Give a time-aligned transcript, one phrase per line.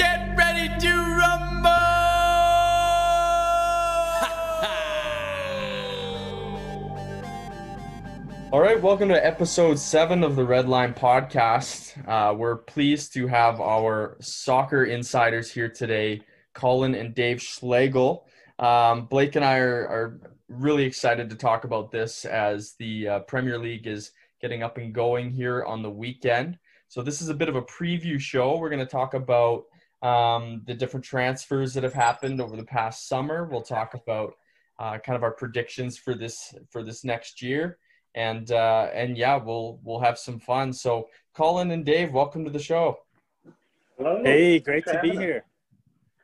[0.00, 1.68] get ready to rumble!
[8.50, 12.02] All right, welcome to episode seven of the Red Line Podcast.
[12.08, 16.22] Uh, we're pleased to have our soccer insiders here today,
[16.54, 18.24] Colin and Dave Schlegel.
[18.58, 23.18] Um, Blake and I are, are, really excited to talk about this as the uh,
[23.20, 26.58] Premier League is getting up and going here on the weekend.
[26.88, 28.56] So, this is a bit of a preview show.
[28.56, 29.64] We're going to talk about
[30.02, 33.44] um, the different transfers that have happened over the past summer.
[33.44, 34.34] We'll talk about
[34.78, 37.78] uh, kind of our predictions for this for this next year
[38.14, 40.72] and uh, and yeah, we'll we'll have some fun.
[40.72, 42.98] So, Colin and Dave, welcome to the show.
[43.96, 44.22] Hello.
[44.24, 45.44] Hey, great to be here.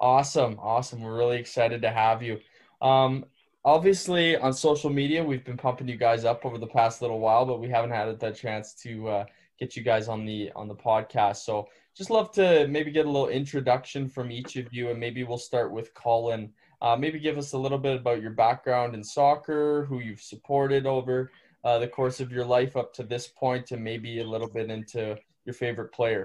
[0.00, 1.00] Awesome, awesome.
[1.00, 2.40] We're really excited to have you.
[2.82, 3.24] Um,
[3.64, 7.46] obviously, on social media, we've been pumping you guys up over the past little while,
[7.46, 9.24] but we haven't had the chance to uh,
[9.58, 11.36] get you guys on the on the podcast.
[11.36, 15.24] So, just love to maybe get a little introduction from each of you, and maybe
[15.24, 16.52] we'll start with Colin.
[16.82, 20.84] Uh, maybe give us a little bit about your background in soccer, who you've supported
[20.84, 21.30] over
[21.64, 24.70] uh, the course of your life up to this point and maybe a little bit
[24.70, 26.24] into your favorite player.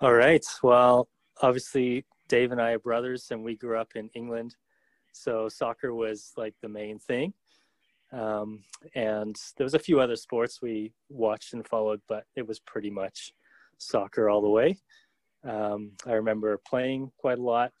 [0.00, 0.44] All right.
[0.64, 1.08] Well,
[1.40, 4.56] obviously, Dave and I are brothers, and we grew up in England.
[5.12, 7.32] So soccer was like the main thing.
[8.12, 8.64] Um,
[8.94, 12.90] and there was a few other sports we watched and followed, but it was pretty
[12.90, 13.32] much
[13.78, 14.78] soccer all the way.
[15.48, 17.72] Um, I remember playing quite a lot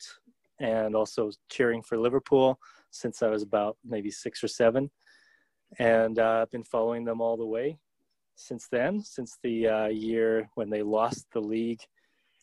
[0.60, 2.58] and also cheering for Liverpool
[2.90, 4.90] since I was about maybe six or seven
[5.78, 7.78] and uh, I've been following them all the way
[8.36, 11.80] since then, since the uh, year when they lost the league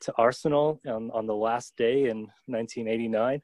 [0.02, 3.42] to Arsenal on, on the last day in 1989.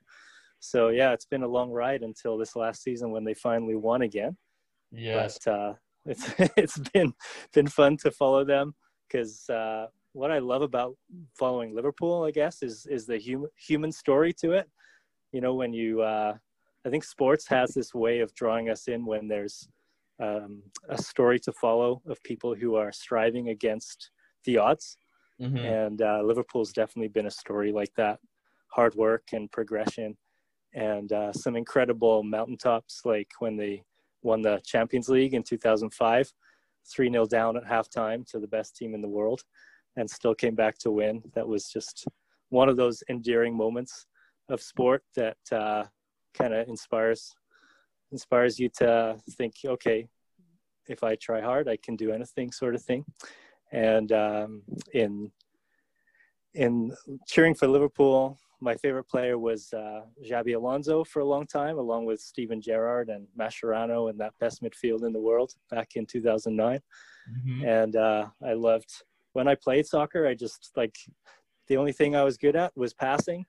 [0.60, 4.04] So yeah, it's been a long ride until this last season when they finally won
[4.04, 4.38] again.
[4.92, 5.40] Yes.
[5.44, 5.74] But uh,
[6.06, 7.14] it's it's been
[7.54, 8.74] been fun to follow them
[9.08, 10.96] because uh, what I love about
[11.38, 14.70] following Liverpool, I guess, is is the human human story to it.
[15.32, 16.34] You know, when you uh,
[16.86, 19.68] I think sports has this way of drawing us in when there's
[20.22, 24.12] um, a story to follow of people who are striving against
[24.46, 24.98] the odds.
[25.42, 25.58] Mm-hmm.
[25.58, 28.20] And uh, Liverpool's definitely been a story like that
[28.68, 30.16] hard work and progression,
[30.74, 33.84] and uh, some incredible mountaintops, like when they
[34.24, 36.32] won the Champions League in 2005,
[36.94, 39.42] 3 0 down at halftime to the best team in the world,
[39.98, 41.22] and still came back to win.
[41.36, 42.08] That was just
[42.50, 44.06] one of those endearing moments
[44.50, 45.86] of sport that uh,
[46.34, 47.34] kind of inspires
[48.12, 50.06] inspires you to think, okay,
[50.90, 53.06] if I try hard, I can do anything, sort of thing.
[53.72, 54.64] And um,
[54.94, 55.32] in
[56.54, 56.94] in
[57.28, 62.06] cheering for Liverpool, my favorite player was uh, Xabi Alonso for a long time, along
[62.06, 66.80] with Steven Gerrard and Mascherano and that best midfield in the world back in 2009.
[66.80, 67.66] Mm-hmm.
[67.66, 68.92] And uh, I loved
[69.34, 70.28] when I played soccer.
[70.28, 70.96] I just like
[71.68, 73.46] the only thing I was good at was passing,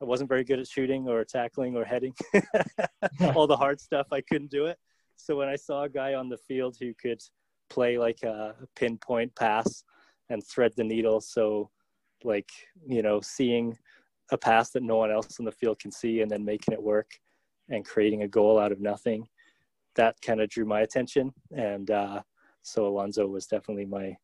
[0.00, 2.14] I wasn't very good at shooting or tackling or heading.
[3.34, 4.78] All the hard stuff, I couldn't do it.
[5.16, 7.22] So when I saw a guy on the field who could
[7.70, 9.84] play like a pinpoint pass
[10.28, 11.70] and thread the needle, so
[12.24, 12.50] like,
[12.86, 13.78] you know, seeing
[14.30, 16.82] a pass that no one else in the field can see and then making it
[16.82, 17.10] work
[17.68, 19.26] and creating a goal out of nothing,
[19.94, 21.32] that kind of drew my attention.
[21.56, 22.22] And uh,
[22.62, 24.16] so Alonso was definitely my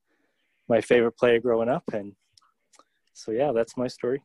[0.70, 1.84] my favorite player growing up.
[1.92, 2.14] And
[3.12, 4.22] so yeah, that's my story.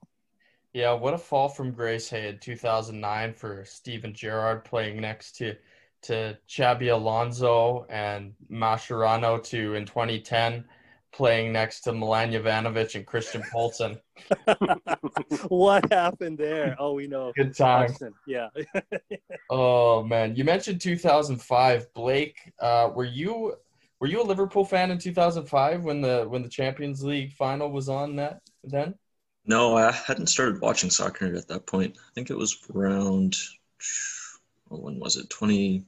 [0.72, 5.56] Yeah, what a fall from grace, hey, in 2009 for Steven Gerrard playing next to
[6.03, 10.63] to Xabi Alonso and Mascherano to in 2010
[11.11, 13.97] playing next to Milan Jovanovic and Christian Poulsen.
[15.47, 16.75] what happened there?
[16.77, 17.31] Oh, we know.
[17.35, 17.89] Good time.
[18.27, 18.50] Yeah.
[19.50, 21.94] oh man, you mentioned 2005.
[21.94, 23.56] Blake, uh, were you
[24.00, 27.89] were you a Liverpool fan in 2005 when the when the Champions League final was
[27.89, 28.95] on that then?
[29.45, 31.97] No, I hadn't started watching soccer at that point.
[31.97, 33.35] I think it was around,
[34.69, 35.29] well, when was it?
[35.29, 35.85] 2010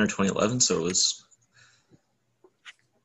[0.00, 0.60] or 2011.
[0.60, 1.24] So it was,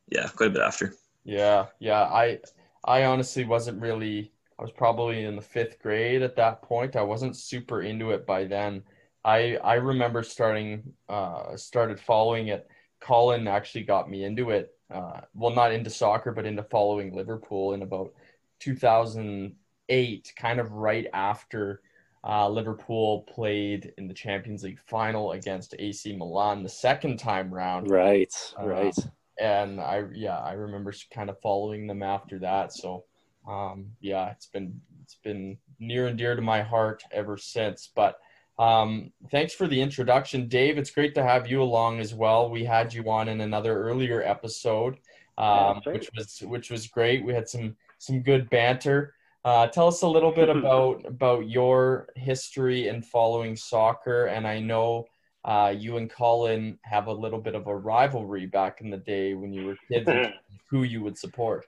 [0.08, 0.94] yeah, quite a bit after.
[1.24, 2.04] Yeah, yeah.
[2.04, 2.40] I,
[2.84, 4.32] I honestly wasn't really.
[4.60, 6.96] I was probably in the fifth grade at that point.
[6.96, 8.84] I wasn't super into it by then.
[9.24, 12.68] I I remember starting uh started following it.
[13.00, 14.74] Colin actually got me into it.
[14.94, 18.14] Uh, well, not into soccer, but into following Liverpool in about
[18.60, 21.82] 2008, kind of right after
[22.28, 27.90] uh, Liverpool played in the Champions League final against AC Milan the second time round.
[27.90, 28.96] Right, uh, right.
[29.40, 32.74] And I, yeah, I remember kind of following them after that.
[32.74, 33.06] So,
[33.48, 37.90] um, yeah, it's been it's been near and dear to my heart ever since.
[37.96, 38.20] But
[38.60, 40.78] um, thanks for the introduction, Dave.
[40.78, 42.50] It's great to have you along as well.
[42.50, 44.98] We had you on in another earlier episode,
[45.38, 47.24] um, which was which was great.
[47.24, 49.14] We had some some good banter.
[49.46, 54.60] Uh, tell us a little bit about about your history in following soccer, and I
[54.60, 55.06] know
[55.46, 59.34] uh, you and Colin have a little bit of a rivalry back in the day
[59.34, 60.10] when you were kids.
[60.70, 61.66] who you would support?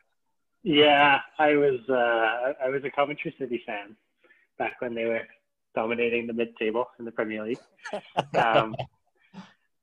[0.64, 3.96] Yeah, I was uh, I was a Coventry City fan
[4.58, 5.22] back when they were
[5.80, 7.60] dominating the mid-table in the Premier League.
[8.38, 8.76] Um,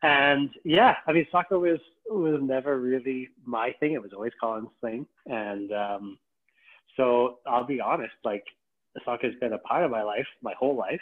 [0.02, 3.93] and yeah, I mean, soccer was was never really my thing.
[3.94, 6.19] It was always Colin's thing, and um,
[6.96, 8.44] so I'll be honest, like
[9.04, 11.00] soccer has been a part of my life, my whole life.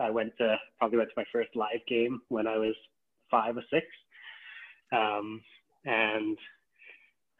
[0.00, 2.74] I went to probably went to my first live game when I was
[3.30, 3.86] five or six,
[4.92, 5.42] um,
[5.84, 6.38] and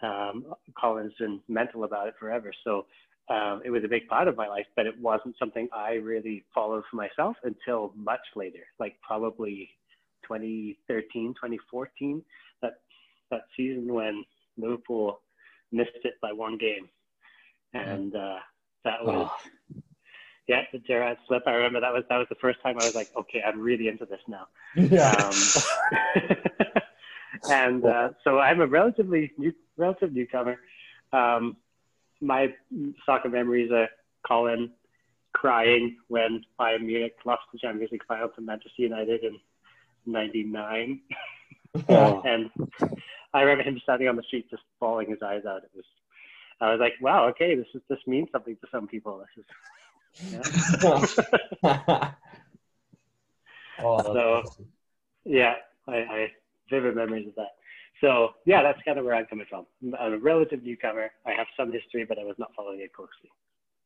[0.02, 2.52] um, Colin's been mental about it forever.
[2.64, 2.86] So
[3.28, 6.44] um, it was a big part of my life, but it wasn't something I really
[6.54, 9.70] followed for myself until much later, like probably
[10.22, 12.22] 2013, 2014,
[12.62, 12.74] that
[13.30, 14.24] that season when
[14.58, 15.20] Liverpool
[15.70, 16.88] missed it by one game,
[17.74, 18.38] and uh,
[18.84, 19.28] that was.
[19.30, 19.80] Oh.
[20.48, 21.44] Yeah, the Gerrard slip.
[21.46, 23.86] I remember that was that was the first time I was like, okay, I'm really
[23.86, 24.48] into this now.
[24.74, 25.12] Yeah.
[25.12, 26.32] Um,
[27.50, 30.58] and uh, so I'm a relatively new, relative newcomer.
[31.12, 31.56] Um,
[32.22, 32.54] my
[33.04, 33.88] soccer memories are
[34.26, 34.70] Colin
[35.34, 39.38] crying when Bayern Munich lost the Champions League final to Manchester United in
[40.06, 41.00] '99,
[41.88, 42.22] oh.
[42.24, 42.50] and
[43.34, 45.64] I remember him standing on the street just bawling his eyes out.
[45.64, 45.84] It was,
[46.60, 49.24] I was like, wow, okay, this is this means something to some people.
[49.36, 50.42] This is,
[51.62, 52.12] yeah.
[53.82, 54.42] oh, so,
[55.24, 55.54] yeah,
[55.88, 56.32] I, I
[56.70, 57.56] vivid memories of that.
[58.02, 59.64] So yeah, that's kind of where I'm coming from.
[59.98, 61.10] I'm a relative newcomer.
[61.24, 63.30] I have some history, but I was not following it closely.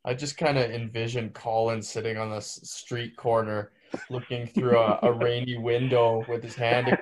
[0.05, 3.73] I just kind of envision Colin sitting on the street corner,
[4.09, 6.97] looking through a, a rainy window with his hand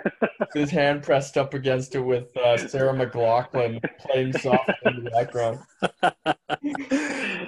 [0.55, 5.58] his hand pressed up against it, with uh, Sarah McLachlan playing soft in the background.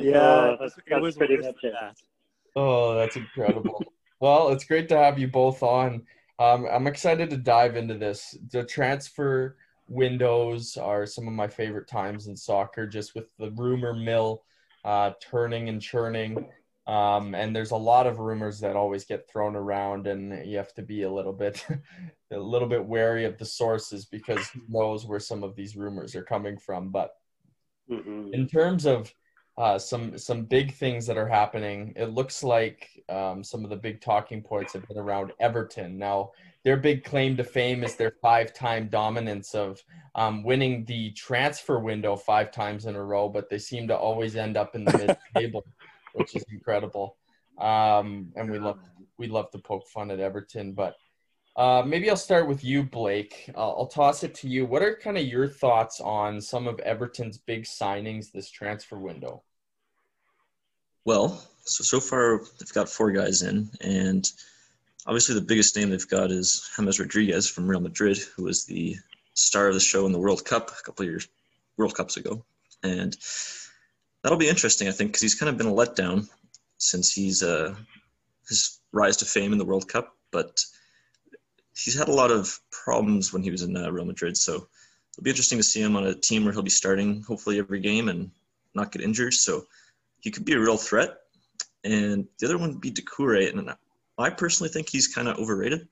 [0.00, 1.72] yeah, uh, that's, that's pretty much it.
[1.72, 1.96] That.
[2.54, 3.82] Oh, that's incredible.
[4.20, 6.02] well, it's great to have you both on.
[6.38, 8.36] Um, I'm excited to dive into this.
[8.50, 9.56] The transfer
[9.88, 14.42] windows are some of my favorite times in soccer, just with the rumor mill
[14.84, 16.46] uh, turning and churning.
[16.86, 20.72] Um, and there's a lot of rumors that always get thrown around, and you have
[20.74, 21.64] to be a little bit,
[22.30, 26.14] a little bit wary of the sources because who knows where some of these rumors
[26.14, 26.90] are coming from.
[26.90, 27.10] But
[27.90, 28.28] mm-hmm.
[28.32, 29.12] in terms of
[29.58, 31.92] uh, some some big things that are happening.
[31.96, 35.96] It looks like um, some of the big talking points have been around Everton.
[35.96, 36.32] Now,
[36.62, 39.82] their big claim to fame is their five-time dominance of
[40.14, 44.36] um, winning the transfer window five times in a row, but they seem to always
[44.36, 45.64] end up in the mid-table,
[46.14, 47.16] which is incredible.
[47.58, 48.78] Um, and we love
[49.16, 50.96] we love to poke fun at Everton, but
[51.56, 53.50] uh, maybe I'll start with you, Blake.
[53.56, 54.66] I'll, I'll toss it to you.
[54.66, 59.42] What are kind of your thoughts on some of Everton's big signings this transfer window?
[61.06, 64.28] Well, so so far they've got four guys in, and
[65.06, 68.96] obviously the biggest name they've got is James Rodriguez from Real Madrid, who was the
[69.34, 71.28] star of the show in the World Cup a couple years
[71.76, 72.44] World Cups ago,
[72.82, 73.16] and
[74.22, 76.28] that'll be interesting, I think, because he's kind of been a letdown
[76.78, 77.76] since he's uh,
[78.48, 80.64] his rise to fame in the World Cup, but
[81.76, 84.36] he's had a lot of problems when he was in uh, Real Madrid.
[84.36, 87.60] So it'll be interesting to see him on a team where he'll be starting hopefully
[87.60, 88.32] every game and
[88.74, 89.34] not get injured.
[89.34, 89.66] So
[90.26, 91.18] he could be a real threat.
[91.84, 93.70] And the other one would be Doucouré, and
[94.18, 95.86] I personally think he's kind of overrated.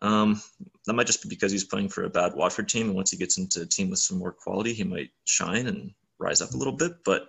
[0.00, 0.40] Um,
[0.86, 3.16] that might just be because he's playing for a bad Watford team, and once he
[3.16, 6.56] gets into a team with some more quality, he might shine and rise up a
[6.56, 6.92] little bit.
[7.04, 7.26] But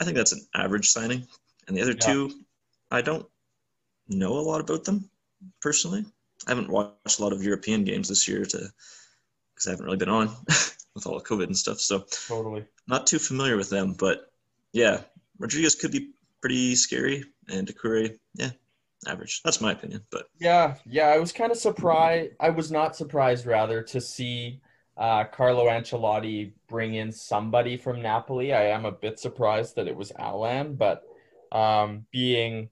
[0.00, 1.28] I think that's an average signing.
[1.68, 2.06] And the other yeah.
[2.06, 2.32] two,
[2.90, 3.24] I don't
[4.08, 5.08] know a lot about them
[5.60, 6.04] personally.
[6.48, 8.68] I haven't watched a lot of European games this year to
[9.54, 10.26] because I haven't really been on
[10.96, 11.78] with all the COVID and stuff.
[11.78, 13.94] So totally not too familiar with them.
[13.96, 14.32] But
[14.74, 15.00] yeah,
[15.38, 18.50] Rodriguez could be pretty scary, and Doucouré, yeah,
[19.06, 19.40] average.
[19.44, 20.02] That's my opinion.
[20.10, 22.32] But yeah, yeah, I was kind of surprised.
[22.40, 24.60] I was not surprised rather to see
[24.96, 28.52] uh, Carlo Ancelotti bring in somebody from Napoli.
[28.52, 31.04] I am a bit surprised that it was Allan, but
[31.52, 32.68] um, being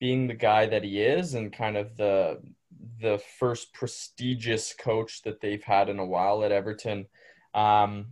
[0.00, 2.40] being the guy that he is and kind of the
[3.00, 7.06] the first prestigious coach that they've had in a while at Everton.
[7.54, 8.06] Um,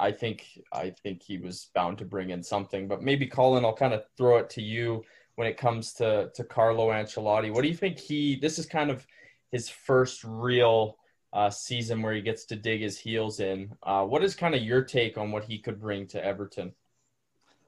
[0.00, 2.88] I think I think he was bound to bring in something.
[2.88, 5.04] But maybe Colin, I'll kind of throw it to you
[5.36, 7.52] when it comes to to Carlo Ancelotti.
[7.52, 8.36] What do you think he?
[8.36, 9.06] This is kind of
[9.52, 10.96] his first real
[11.32, 13.72] uh, season where he gets to dig his heels in.
[13.82, 16.72] Uh, what is kind of your take on what he could bring to Everton?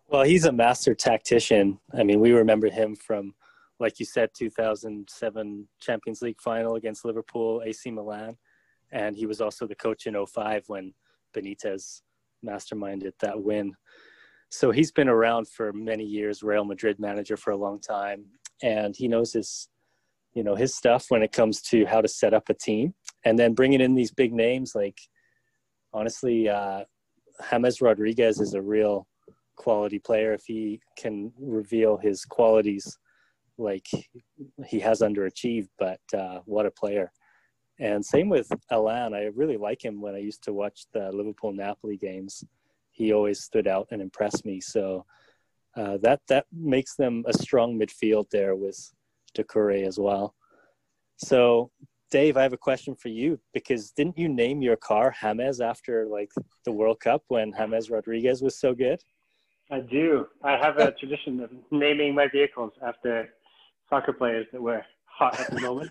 [0.09, 1.79] Well, he's a master tactician.
[1.95, 3.35] I mean, we remember him from
[3.83, 8.37] like you said, 2007 Champions League final against Liverpool, AC Milan.
[8.93, 10.95] And he was also the coach in 05 when
[11.35, 12.03] Benitez
[12.45, 13.75] masterminded that win.
[14.51, 18.25] so he's been around for many years, Real Madrid manager for a long time,
[18.63, 19.69] and he knows his,
[20.35, 22.95] you know, his stuff when it comes to how to set up a team,
[23.25, 24.99] and then bringing in these big names like,
[25.93, 26.85] honestly, uh,
[27.51, 29.07] James Rodriguez is a real
[29.57, 30.33] quality player.
[30.33, 32.99] If he can reveal his qualities
[33.59, 33.87] like
[34.67, 37.13] he has underachieved but uh, what a player
[37.83, 39.13] and same with Allan.
[39.13, 42.45] I really like him when I used to watch the Liverpool Napoli games.
[42.93, 44.61] He always stood out and impressed me.
[44.61, 45.05] So
[45.77, 48.79] uh, that that makes them a strong midfield there with
[49.37, 50.37] Doucouré as well.
[51.17, 51.73] So
[52.13, 56.07] Dave, I have a question for you because didn't you name your car James after
[56.07, 56.31] like
[56.65, 59.01] the World Cup when James Rodriguez was so good?
[59.73, 60.27] I do.
[60.45, 63.31] I have a tradition of naming my vehicles after
[63.91, 65.91] soccer players that were hot at the moment.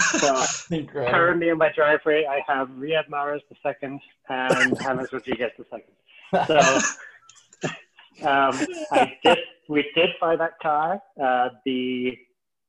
[0.00, 5.64] So currently in my driveway, I have Riyad Mahrez the second and James Rodriguez the
[5.70, 5.94] second.
[8.20, 8.58] So um,
[8.92, 9.38] I did.
[9.68, 11.00] We did buy that car.
[11.20, 12.12] Uh, the,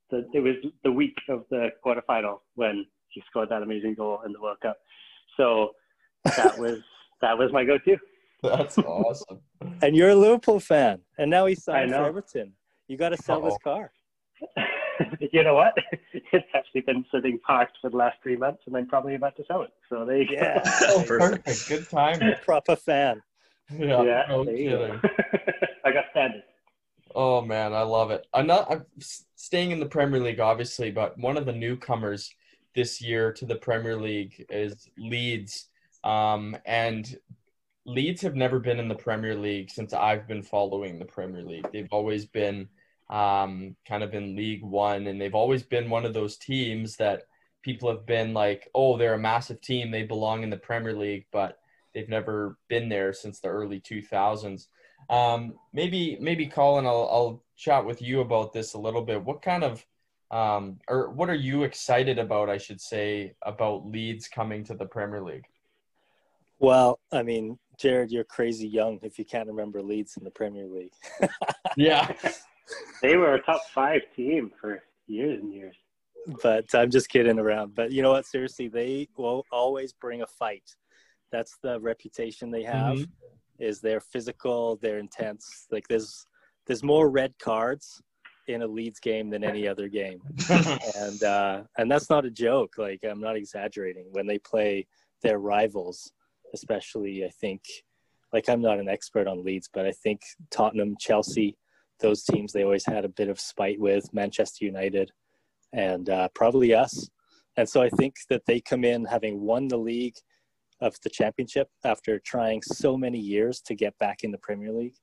[0.10, 4.34] the it was the week of the quarterfinal when he scored that amazing goal in
[4.34, 4.78] the World Cup.
[5.38, 5.72] So
[6.26, 6.80] that was
[7.22, 7.98] that was my go-to.
[8.44, 9.40] That's awesome.
[9.82, 12.54] and you're a Liverpool fan, and now he's signed for Everton.
[12.88, 13.50] You got to sell Uh-oh.
[13.50, 13.92] this car.
[15.32, 15.74] you know what?
[16.32, 19.44] It's actually been sitting parked for the last three months, and I'm probably about to
[19.48, 19.72] sell it.
[19.90, 20.62] So there you yeah.
[20.80, 20.86] go.
[20.90, 21.70] Oh, perfect.
[21.70, 22.20] Good time.
[22.44, 23.22] Proper fan.
[23.72, 24.04] Yeah.
[24.04, 25.00] yeah no kidding.
[25.86, 26.44] I got standards.
[27.14, 28.28] Oh man, I love it.
[28.34, 28.70] I'm not.
[28.70, 28.86] I'm
[29.36, 32.34] staying in the Premier League, obviously, but one of the newcomers
[32.76, 35.70] this year to the Premier League is Leeds,
[36.04, 37.18] um, and
[37.86, 41.68] Leeds have never been in the Premier League since I've been following the Premier League.
[41.72, 42.68] They've always been
[43.10, 47.24] um, kind of in League One, and they've always been one of those teams that
[47.62, 51.26] people have been like, oh, they're a massive team, they belong in the Premier League,
[51.32, 51.58] but
[51.94, 54.68] they've never been there since the early 2000s.
[55.10, 59.24] Um, maybe, maybe Colin, I'll, I'll chat with you about this a little bit.
[59.24, 59.86] What kind of,
[60.30, 64.86] um, or what are you excited about, I should say, about Leeds coming to the
[64.86, 65.46] Premier League?
[66.60, 70.66] Well, I mean, Jared, you're crazy young if you can't remember Leeds in the Premier
[70.66, 70.94] League.
[71.78, 72.14] yeah.
[73.02, 75.76] they were a top five team for years and years.
[76.42, 77.76] But I'm just kidding around.
[77.76, 78.26] But you know what?
[78.26, 80.64] Seriously, they will always bring a fight.
[81.32, 82.98] That's the reputation they have.
[82.98, 83.12] Mm-hmm.
[83.64, 85.68] Is they're physical, they're intense.
[85.72, 86.26] Like there's
[86.68, 88.02] there's more red cards
[88.48, 92.74] in a Leeds game than any other game, and uh, and that's not a joke.
[92.78, 94.08] Like I'm not exaggerating.
[94.12, 94.88] When they play
[95.24, 96.12] their rivals,
[96.54, 97.62] especially, I think,
[98.34, 101.56] like I'm not an expert on Leeds, but I think Tottenham, Chelsea,
[102.00, 105.12] those teams they always had a bit of spite with Manchester United
[105.74, 107.10] and uh, probably us.
[107.58, 110.16] And so I think that they come in having won the league
[110.82, 114.96] of the championship after trying so many years to get back in the Premier League.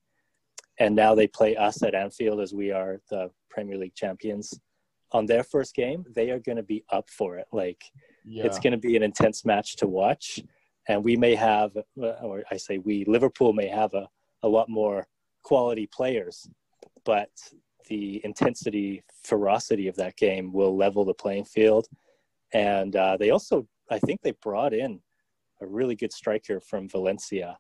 [0.79, 4.59] And now they play us at Anfield as we are the Premier League champions.
[5.13, 7.47] On their first game, they are going to be up for it.
[7.53, 7.83] Like
[8.25, 8.45] yeah.
[8.45, 10.41] it's going to be an intense match to watch.
[10.89, 14.09] And we may have, or I say we, Liverpool may have a,
[14.43, 15.07] a lot more
[15.43, 16.49] quality players
[17.05, 17.31] but
[17.89, 21.89] the intensity, ferocity of that game will level the playing field.
[22.53, 25.01] And uh, they also, I think they brought in
[25.61, 27.59] a really good striker from Valencia.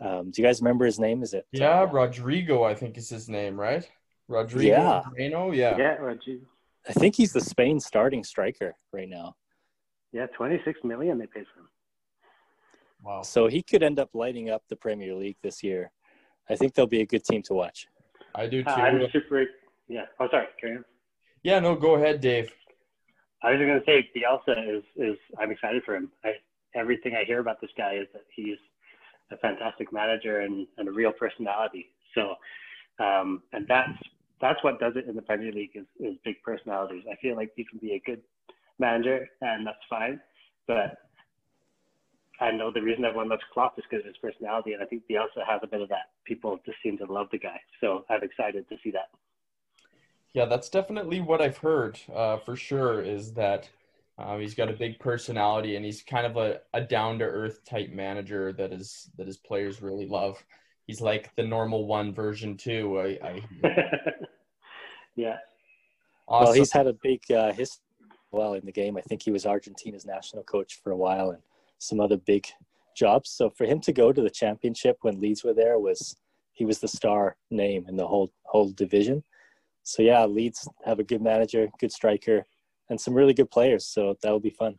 [0.00, 1.22] Um, do you guys remember his name?
[1.22, 1.46] Is it?
[1.52, 3.88] Yeah, uh, Rodrigo, I think is his name, right?
[4.28, 5.02] Rodrigo yeah.
[5.10, 5.76] Moreno, yeah.
[5.76, 6.46] Yeah, Rodrigo.
[6.88, 9.34] I think he's the Spain starting striker right now.
[10.12, 11.68] Yeah, 26 million they paid for him.
[13.02, 13.22] Wow.
[13.22, 15.92] So he could end up lighting up the Premier League this year.
[16.48, 17.86] I think they'll be a good team to watch.
[18.36, 18.70] I do too.
[18.70, 19.44] Uh, I'm super.
[19.88, 20.04] Yeah.
[20.20, 20.46] Oh, sorry.
[20.60, 20.84] Carry on.
[21.42, 21.58] Yeah.
[21.58, 21.74] No.
[21.74, 22.50] Go ahead, Dave.
[23.42, 26.10] I was going to say Bielsa is is I'm excited for him.
[26.24, 26.32] I,
[26.74, 28.58] everything I hear about this guy is that he's
[29.32, 31.86] a fantastic manager and, and a real personality.
[32.14, 32.34] So,
[33.02, 33.98] um, and that's
[34.40, 37.04] that's what does it in the Premier League is, is big personalities.
[37.10, 38.20] I feel like he can be a good
[38.78, 40.20] manager and that's fine,
[40.66, 40.98] but
[42.40, 45.04] I know the reason everyone loves Klopp is because of his personality, and I think
[45.10, 46.10] Bielsa has a bit of that.
[46.24, 49.08] People just seem to love the guy, so I'm excited to see that.
[50.34, 53.00] Yeah, that's definitely what I've heard uh, for sure.
[53.00, 53.70] Is that
[54.18, 57.64] um, he's got a big personality, and he's kind of a, a down to earth
[57.64, 60.42] type manager that is that his players really love.
[60.86, 63.00] He's like the normal one version too.
[63.00, 63.44] I, I...
[65.16, 65.36] yeah.
[66.28, 66.44] Awesome.
[66.44, 67.82] Well, he's had a big uh, history
[68.30, 68.96] well in the game.
[68.96, 71.42] I think he was Argentina's national coach for a while, and
[71.78, 72.46] some other big
[72.96, 73.30] jobs.
[73.30, 76.16] So for him to go to the championship when Leeds were there was
[76.52, 79.22] he was the star name in the whole whole division.
[79.82, 82.44] So yeah, Leeds have a good manager, good striker,
[82.88, 83.86] and some really good players.
[83.86, 84.78] So that will be fun.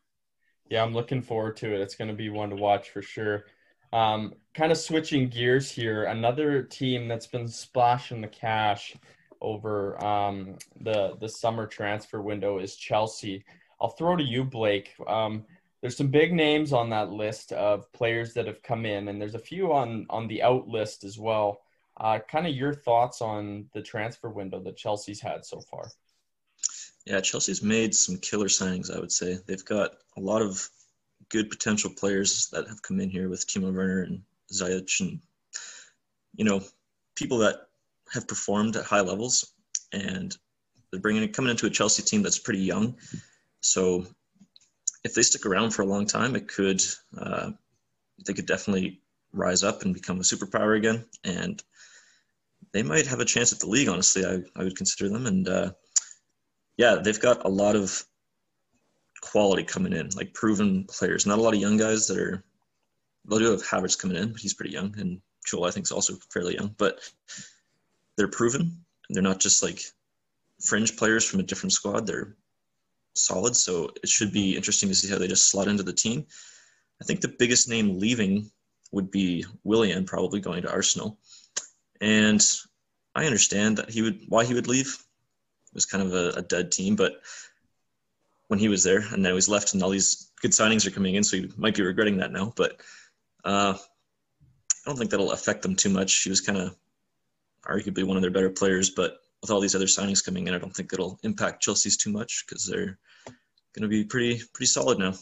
[0.69, 1.79] Yeah, I'm looking forward to it.
[1.79, 3.45] It's going to be one to watch for sure.
[3.93, 8.93] Um, kind of switching gears here, another team that's been splashing the cash
[9.39, 13.45] over um, the the summer transfer window is Chelsea.
[13.79, 14.93] I'll throw to you, Blake.
[15.07, 15.45] Um,
[15.81, 19.35] there's some big names on that list of players that have come in, and there's
[19.35, 21.61] a few on on the out list as well.
[21.97, 25.89] Uh, kind of your thoughts on the transfer window that Chelsea's had so far?
[27.05, 28.95] Yeah, Chelsea's made some killer signings.
[28.95, 30.69] I would say they've got a lot of
[31.29, 35.19] good potential players that have come in here with Timo Werner and Ziyech, and
[36.35, 36.61] you know
[37.15, 37.67] people that
[38.13, 39.53] have performed at high levels,
[39.91, 40.35] and
[40.91, 42.95] they're bringing coming into a Chelsea team that's pretty young.
[43.61, 44.05] So
[45.03, 46.81] if they stick around for a long time, it could
[47.17, 47.51] uh,
[48.25, 49.01] they could definitely
[49.33, 51.61] rise up and become a superpower again, and
[52.73, 53.89] they might have a chance at the league.
[53.89, 55.71] Honestly, I, I would consider them, and uh,
[56.77, 58.03] yeah, they've got a lot of
[59.21, 61.25] quality coming in, like proven players.
[61.25, 62.43] Not a lot of young guys that are.
[63.29, 65.91] They do have Havertz coming in, but he's pretty young, and Joel I think is
[65.91, 66.73] also fairly young.
[66.77, 66.99] But
[68.15, 68.85] they're proven.
[69.09, 69.81] They're not just like
[70.61, 72.07] fringe players from a different squad.
[72.07, 72.35] They're
[73.17, 73.55] solid.
[73.55, 76.25] So it should be interesting to see how they just slot into the team.
[77.01, 78.49] I think the biggest name leaving
[78.91, 81.19] would be Willian, probably going to Arsenal.
[82.01, 82.43] And
[83.15, 84.87] I understand that he would why he would leave.
[84.87, 87.21] It was kind of a, a dead team, but
[88.47, 91.15] when he was there, and now he's left, and all these good signings are coming
[91.15, 92.53] in, so he might be regretting that now.
[92.55, 92.79] But
[93.43, 96.23] uh, I don't think that'll affect them too much.
[96.23, 96.75] He was kind of
[97.65, 100.59] arguably one of their better players, but with all these other signings coming in, I
[100.59, 102.97] don't think it'll impact Chelsea's too much because they're
[103.77, 105.13] going to be pretty pretty solid now.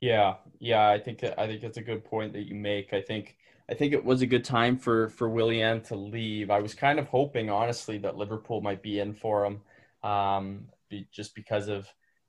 [0.00, 2.92] Yeah, yeah, I think I think that's a good point that you make.
[2.92, 3.36] I think
[3.70, 6.50] I think it was a good time for for Willian to leave.
[6.50, 9.60] I was kind of hoping, honestly, that Liverpool might be in for him,
[10.02, 11.86] um, be, just because of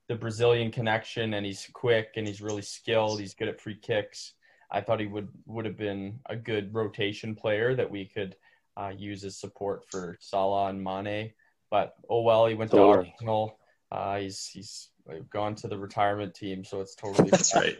[0.08, 3.20] the Brazilian connection, and he's quick and he's really skilled.
[3.20, 4.34] He's good at free kicks.
[4.70, 8.36] I thought he would would have been a good rotation player that we could
[8.76, 11.32] uh, use as support for Salah and Mane.
[11.70, 13.58] But oh well, he went to Arsenal.
[13.90, 14.88] Uh, he's he's
[15.30, 17.76] gone to the retirement team, so it's totally that's right.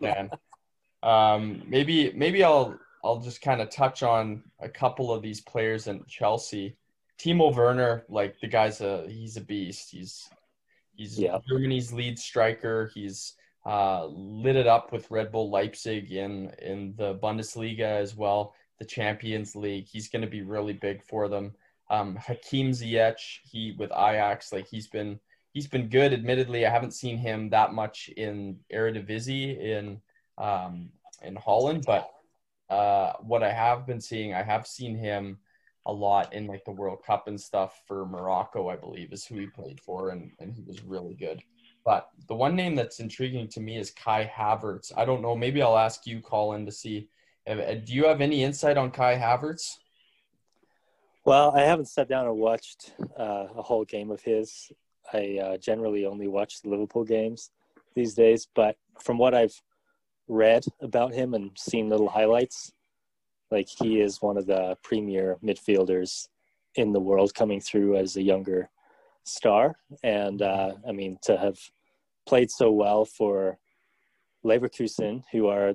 [0.00, 0.30] Man,
[1.02, 5.86] um, maybe maybe I'll I'll just kind of touch on a couple of these players
[5.86, 6.76] in Chelsea.
[7.18, 9.90] Timo Werner, like the guy's a he's a beast.
[9.90, 10.28] He's
[10.94, 11.38] he's yeah.
[11.48, 12.90] Germany's lead striker.
[12.94, 13.34] He's
[13.66, 18.84] uh, lit it up with Red Bull Leipzig in in the Bundesliga as well the
[18.84, 19.86] Champions League.
[19.90, 21.54] He's going to be really big for them.
[21.90, 25.20] Um, Hakim Ziyech, he with Ajax, like he's been
[25.54, 26.12] he's been good.
[26.12, 30.02] Admittedly, I haven't seen him that much in Eredivisie in
[30.36, 30.90] um,
[31.22, 32.10] in Holland, but
[32.68, 35.38] uh, what I have been seeing, I have seen him
[35.86, 39.38] a lot in like the World Cup and stuff for Morocco, I believe, is who
[39.38, 41.42] he played for, and and he was really good.
[41.84, 44.92] But the one name that's intriguing to me is Kai Havertz.
[44.96, 45.36] I don't know.
[45.36, 47.08] Maybe I'll ask you, Colin, to see
[47.46, 49.76] uh, do you have any insight on Kai Havertz?
[51.24, 54.70] Well, I haven't sat down and watched uh, a whole game of his.
[55.14, 57.50] I uh, generally only watch the Liverpool games
[57.94, 59.62] these days, but from what I've
[60.28, 62.72] read about him and seen little highlights,
[63.50, 66.28] like he is one of the premier midfielders
[66.74, 68.68] in the world coming through as a younger
[69.22, 69.76] star.
[70.02, 71.58] And uh, I mean, to have
[72.26, 73.58] played so well for
[74.44, 75.74] Leverkusen, who are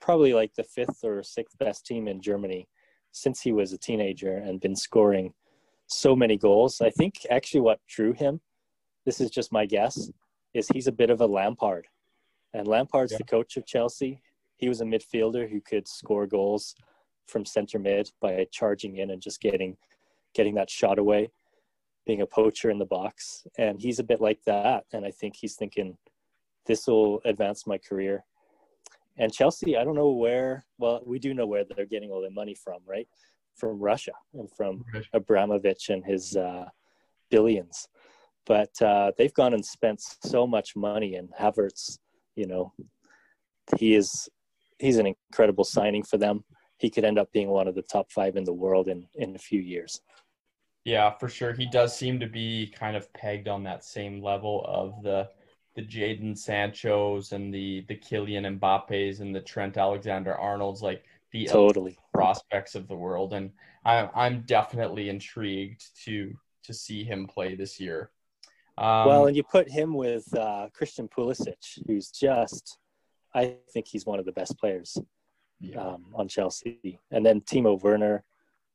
[0.00, 2.68] probably like the fifth or sixth best team in Germany
[3.12, 5.34] since he was a teenager and been scoring
[5.86, 6.80] so many goals.
[6.80, 8.40] I think actually what drew him,
[9.10, 10.08] this is just my guess,
[10.54, 11.88] is he's a bit of a Lampard.
[12.54, 13.18] And Lampard's yeah.
[13.18, 14.22] the coach of Chelsea.
[14.56, 16.76] He was a midfielder who could score goals
[17.26, 19.76] from center mid by charging in and just getting
[20.32, 21.32] getting that shot away,
[22.06, 23.46] being a poacher in the box.
[23.58, 24.84] And he's a bit like that.
[24.92, 25.98] And I think he's thinking–
[26.66, 28.24] this will advance my career.
[29.16, 32.30] And Chelsea, I don't know where, well, we do know where they're getting all their
[32.30, 33.08] money from, right?
[33.56, 36.66] From Russia and from Abramovich and his uh,
[37.28, 37.88] billions.
[38.46, 41.98] But uh, they've gone and spent so much money, and Havertz,
[42.36, 42.72] you know,
[43.78, 44.28] he is
[44.78, 46.44] he's an incredible signing for them.
[46.78, 49.34] He could end up being one of the top five in the world in in
[49.34, 50.00] a few years.
[50.84, 51.52] Yeah, for sure.
[51.52, 55.28] He does seem to be kind of pegged on that same level of the
[55.76, 61.46] the Jadon Sancho's and the the Kylian Mbappe's and the Trent Alexander Arnold's like the
[61.46, 63.52] totally prospects of the world and
[63.84, 68.10] I, I'm definitely intrigued to to see him play this year.
[68.80, 72.78] Um, well, and you put him with uh, Christian Pulisic, who's just,
[73.34, 74.96] I think he's one of the best players
[75.60, 75.78] yeah.
[75.78, 76.98] um, on Chelsea.
[77.10, 78.24] And then Timo Werner,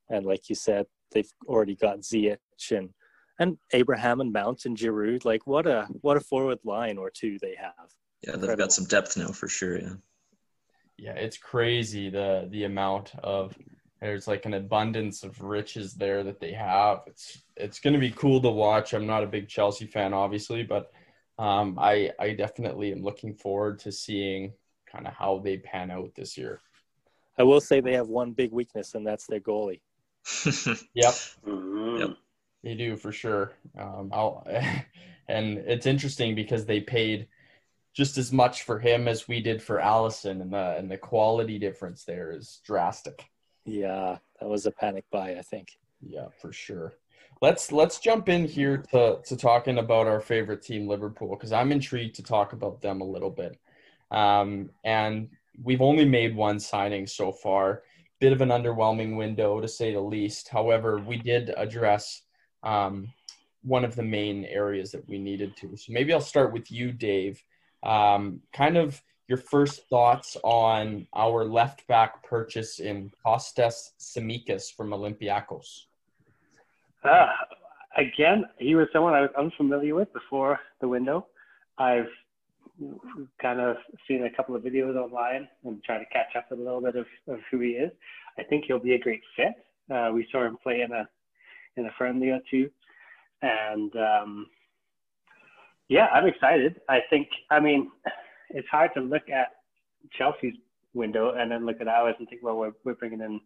[0.08, 2.38] and like you said, they've already got Ziyech
[2.70, 2.90] and
[3.38, 5.24] and Abraham and Mount and Giroud.
[5.24, 7.90] Like what a what a forward line or two they have.
[8.22, 8.64] Yeah, they've Incredible.
[8.64, 9.78] got some depth now for sure.
[9.78, 9.94] Yeah.
[10.98, 13.54] Yeah, it's crazy the the amount of
[14.00, 17.00] there's like an abundance of riches there that they have.
[17.06, 18.92] It's it's going to be cool to watch.
[18.92, 20.92] I'm not a big Chelsea fan, obviously, but
[21.38, 24.52] um, I I definitely am looking forward to seeing
[24.90, 26.60] kind of how they pan out this year.
[27.38, 29.80] I will say they have one big weakness, and that's their goalie.
[30.94, 31.14] Yep,
[31.46, 32.00] Mhm.
[32.00, 32.10] Yep.
[32.62, 33.52] they do for sure.
[33.78, 34.46] Um, I'll,
[35.28, 37.28] and it's interesting because they paid
[37.94, 41.58] just as much for him as we did for Alisson, and the and the quality
[41.58, 43.26] difference there is drastic.
[43.66, 45.76] Yeah, that was a panic buy, I think.
[46.00, 46.94] Yeah, for sure.
[47.42, 51.72] Let's let's jump in here to to talking about our favorite team, Liverpool, because I'm
[51.72, 53.58] intrigued to talk about them a little bit.
[54.10, 55.28] Um, and
[55.62, 57.82] we've only made one signing so far.
[58.20, 60.48] Bit of an underwhelming window, to say the least.
[60.48, 62.22] However, we did address
[62.62, 63.12] um,
[63.62, 65.76] one of the main areas that we needed to.
[65.76, 67.42] So maybe I'll start with you, Dave.
[67.82, 74.90] Um, kind of your first thoughts on our left back purchase in Costas Tsimikas from
[74.90, 75.86] Olympiacos.
[77.02, 77.26] Uh,
[77.96, 81.26] again, he was someone I was unfamiliar with before the window.
[81.78, 82.08] I've
[83.40, 86.62] kind of seen a couple of videos online and trying to catch up with a
[86.62, 87.90] little bit of, of who he is.
[88.38, 89.54] I think he'll be a great fit.
[89.92, 91.08] Uh, we saw him play in a
[91.76, 92.70] in a friendly or two,
[93.42, 94.46] and um,
[95.88, 96.80] yeah, I'm excited.
[96.88, 97.28] I think.
[97.50, 97.90] I mean,
[98.50, 99.48] it's hard to look at
[100.16, 100.56] Chelsea's
[100.94, 103.40] window and then look at ours and think, well, we're we're bringing in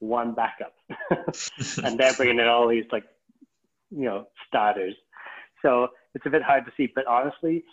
[0.00, 0.74] one backup,
[1.84, 3.04] and they're bringing in all these like,
[3.90, 4.94] you know, starters.
[5.62, 6.92] So it's a bit hard to see.
[6.94, 7.64] But honestly,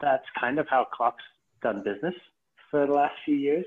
[0.00, 1.24] that's kind of how Klopp's
[1.62, 2.14] done business
[2.70, 3.66] for the last few years.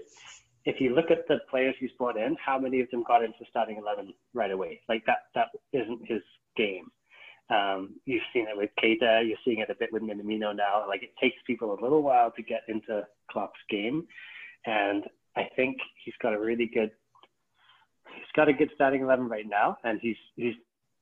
[0.65, 3.39] If you look at the players he's brought in, how many of them got into
[3.49, 4.81] starting eleven right away?
[4.87, 6.21] Like that that isn't his
[6.55, 6.91] game.
[7.51, 10.85] Um, you've seen it with Keita, you're seeing it a bit with Minamino now.
[10.87, 14.07] Like it takes people a little while to get into Klopp's game,
[14.65, 15.03] and
[15.35, 16.91] I think he's got a really good
[18.15, 20.55] he's got a good starting eleven right now, and he's he's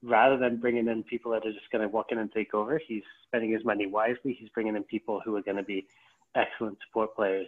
[0.04, 2.80] rather than bringing in people that are just going to walk in and take over,
[2.88, 4.36] he's spending his money wisely.
[4.40, 5.88] He's bringing in people who are going to be
[6.36, 7.48] excellent support players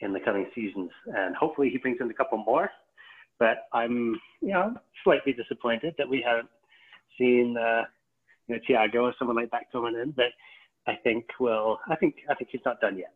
[0.00, 2.70] in the coming seasons, and hopefully he brings in a couple more.
[3.38, 6.48] But I'm you know slightly disappointed that we haven't
[7.16, 7.84] seen uh,
[8.48, 10.10] you know Thiago or someone like that coming in.
[10.12, 10.32] But
[10.86, 13.12] I think will, I think I think he's not done yet.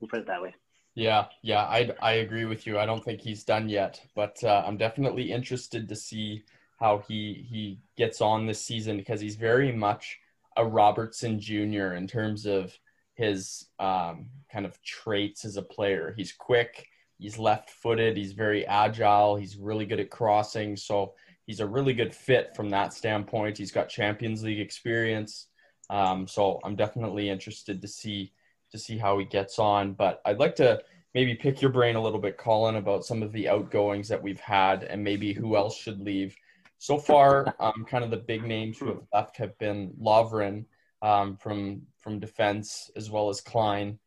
[0.00, 0.54] We'll put it that way.
[0.94, 2.78] Yeah, yeah, I I agree with you.
[2.78, 6.44] I don't think he's done yet, but uh, I'm definitely interested to see
[6.78, 10.18] how he he gets on this season because he's very much
[10.56, 11.94] a Robertson Jr.
[11.94, 12.76] in terms of
[13.14, 16.14] his um, kind of traits as a player.
[16.16, 16.86] He's quick,
[17.18, 21.14] he's left-footed, he's very agile, he's really good at crossing, so
[21.46, 23.58] he's a really good fit from that standpoint.
[23.58, 25.48] He's got Champions League experience,
[25.88, 28.32] um, so I'm definitely interested to see
[28.70, 29.92] to see how he gets on.
[29.92, 30.80] But I'd like to
[31.14, 34.40] maybe pick your brain a little bit, Colin, about some of the outgoings that we've
[34.40, 36.36] had and maybe who else should leave.
[36.78, 40.64] So far, um, kind of the big names who have left have been Lovren
[41.02, 43.98] um, from from defense as well as Klein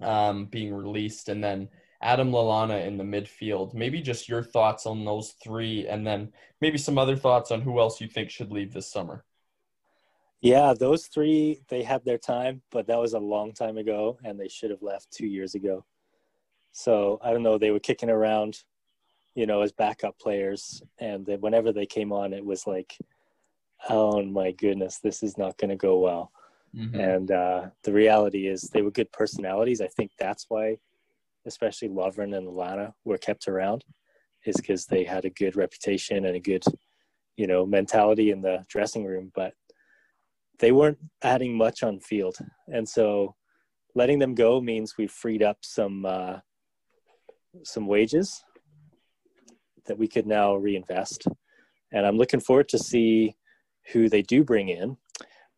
[0.00, 1.68] um, being released, and then
[2.02, 3.74] Adam Lallana in the midfield.
[3.74, 7.78] Maybe just your thoughts on those three, and then maybe some other thoughts on who
[7.78, 9.24] else you think should leave this summer.
[10.40, 14.38] Yeah, those three they had their time, but that was a long time ago, and
[14.38, 15.84] they should have left two years ago.
[16.72, 17.58] So I don't know.
[17.58, 18.58] They were kicking around,
[19.34, 22.98] you know, as backup players, and then whenever they came on, it was like,
[23.88, 26.32] oh my goodness, this is not going to go well.
[26.74, 26.98] Mm-hmm.
[26.98, 29.80] And uh, the reality is, they were good personalities.
[29.80, 30.78] I think that's why,
[31.46, 33.84] especially Lovren and Lana, were kept around,
[34.44, 36.64] is because they had a good reputation and a good,
[37.36, 39.30] you know, mentality in the dressing room.
[39.34, 39.54] But
[40.58, 42.36] they weren't adding much on field,
[42.68, 43.34] and so
[43.94, 46.38] letting them go means we've freed up some uh,
[47.64, 48.42] some wages
[49.86, 51.26] that we could now reinvest.
[51.92, 53.36] And I'm looking forward to see
[53.92, 54.96] who they do bring in.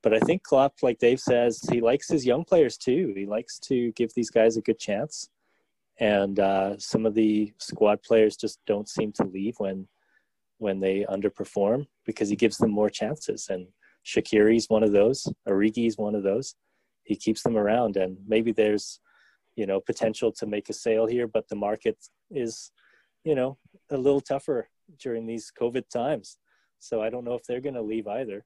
[0.03, 3.13] But I think Klopp, like Dave says, he likes his young players too.
[3.17, 5.31] He likes to give these guys a good chance.
[6.01, 9.89] And uh, some of the squad players just don't seem to leave when
[10.59, 13.49] when they underperform because he gives them more chances.
[13.51, 13.67] And
[14.07, 15.27] Shaqiri's one of those.
[15.49, 16.55] Origi's one of those.
[17.03, 19.01] He keeps them around, and maybe there's,
[19.57, 21.99] you know, potential to make a sale here, but the market
[22.31, 22.71] is,
[23.25, 23.59] you know,
[23.91, 26.39] a little tougher during these COVID times.
[26.79, 28.45] So I don't know if they're going to leave either.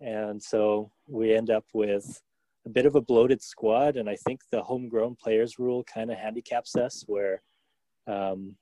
[0.00, 2.20] And so we end up with
[2.68, 3.96] a bit of a bloated squad.
[3.96, 7.42] And I think the homegrown players rule kind of handicaps us where
[8.06, 8.56] um,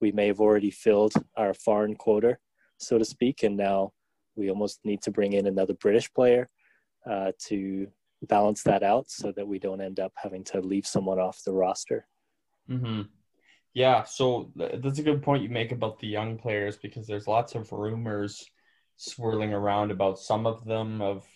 [0.00, 2.38] we may have already filled our foreign quota,
[2.78, 3.42] so to speak.
[3.42, 3.92] And now
[4.34, 6.48] we almost need to bring in another British player
[7.08, 7.86] uh, to
[8.22, 11.52] balance that out so that we don't end up having to leave someone off the
[11.52, 12.06] roster.
[12.70, 13.02] Mm-hmm.
[13.74, 17.54] Yeah, so that's a good point you make about the young players because there's lots
[17.56, 18.48] of rumors
[18.96, 21.26] swirling around about some of them of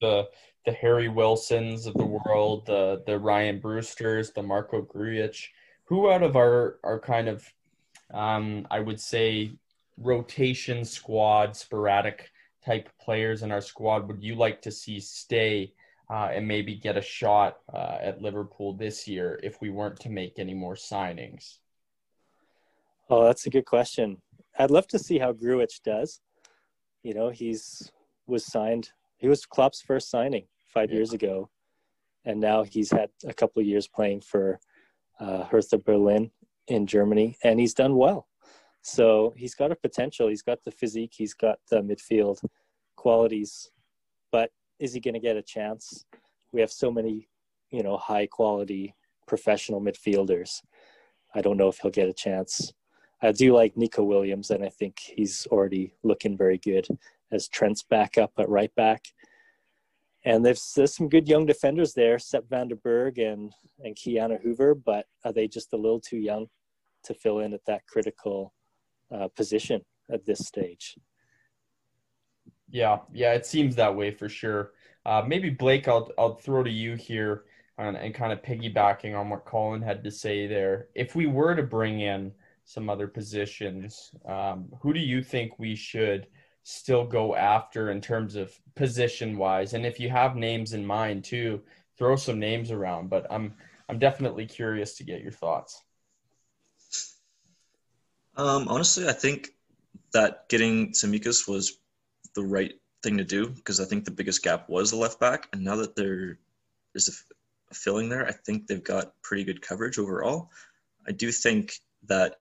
[0.00, 0.28] the
[0.66, 5.46] the Harry Wilsons of the world, the the Ryan Brewsters, the Marko Grujic.
[5.84, 7.50] Who out of our our kind of
[8.12, 9.52] um, I would say
[9.96, 12.30] rotation squad, sporadic
[12.64, 15.72] type players in our squad would you like to see stay
[16.10, 20.10] uh, and maybe get a shot uh, at Liverpool this year if we weren't to
[20.10, 21.58] make any more signings?
[23.08, 24.20] Oh, that's a good question.
[24.58, 26.20] I'd love to see how Grujic does.
[27.04, 27.92] You know, he's
[28.26, 28.90] was signed.
[29.16, 30.96] He was Klopp's first signing five yeah.
[30.96, 31.48] years ago,
[32.26, 34.60] and now he's had a couple of years playing for
[35.18, 36.30] uh, Hertha Berlin
[36.68, 38.28] in Germany, and he's done well.
[38.82, 40.28] So he's got a potential.
[40.28, 41.14] He's got the physique.
[41.16, 42.44] He's got the midfield
[42.96, 43.70] qualities,
[44.30, 46.04] but is he going to get a chance?
[46.52, 47.28] We have so many,
[47.70, 48.94] you know, high quality
[49.26, 50.62] professional midfielders.
[51.34, 52.72] I don't know if he'll get a chance.
[53.22, 56.86] I do like Nico Williams, and I think he's already looking very good
[57.32, 59.06] as Trent's backup at right back.
[60.26, 64.38] And there's, there's some good young defenders there, Sepp van den Berg and, and Ki-Jana
[64.42, 66.48] Hoever, but are they just a little too young
[67.04, 68.52] to fill in at that critical
[69.14, 70.96] uh, position at this stage?
[72.68, 74.72] Yeah, yeah, it seems that way for sure.
[75.04, 77.44] Uh, maybe Blake, I'll I'll throw to you here
[77.78, 80.88] and, and kind of piggybacking on what Colin had to say there.
[80.96, 82.32] If we were to bring in
[82.64, 86.26] some other positions, um, who do you think we should
[86.68, 89.72] still go after in terms of position wise?
[89.72, 91.62] And if you have names in mind too,
[91.96, 93.08] throw some names around.
[93.08, 93.54] But I'm
[93.88, 95.80] I'm definitely curious to get your thoughts.
[98.36, 99.50] Um, honestly, I think
[100.12, 101.78] that getting Tsimikas was
[102.34, 105.48] the right thing to do because I think the biggest gap was the left back,
[105.52, 106.38] and now that there
[106.96, 107.24] is
[107.70, 110.50] a filling there, I think they've got pretty good coverage overall.
[111.06, 112.36] I do think that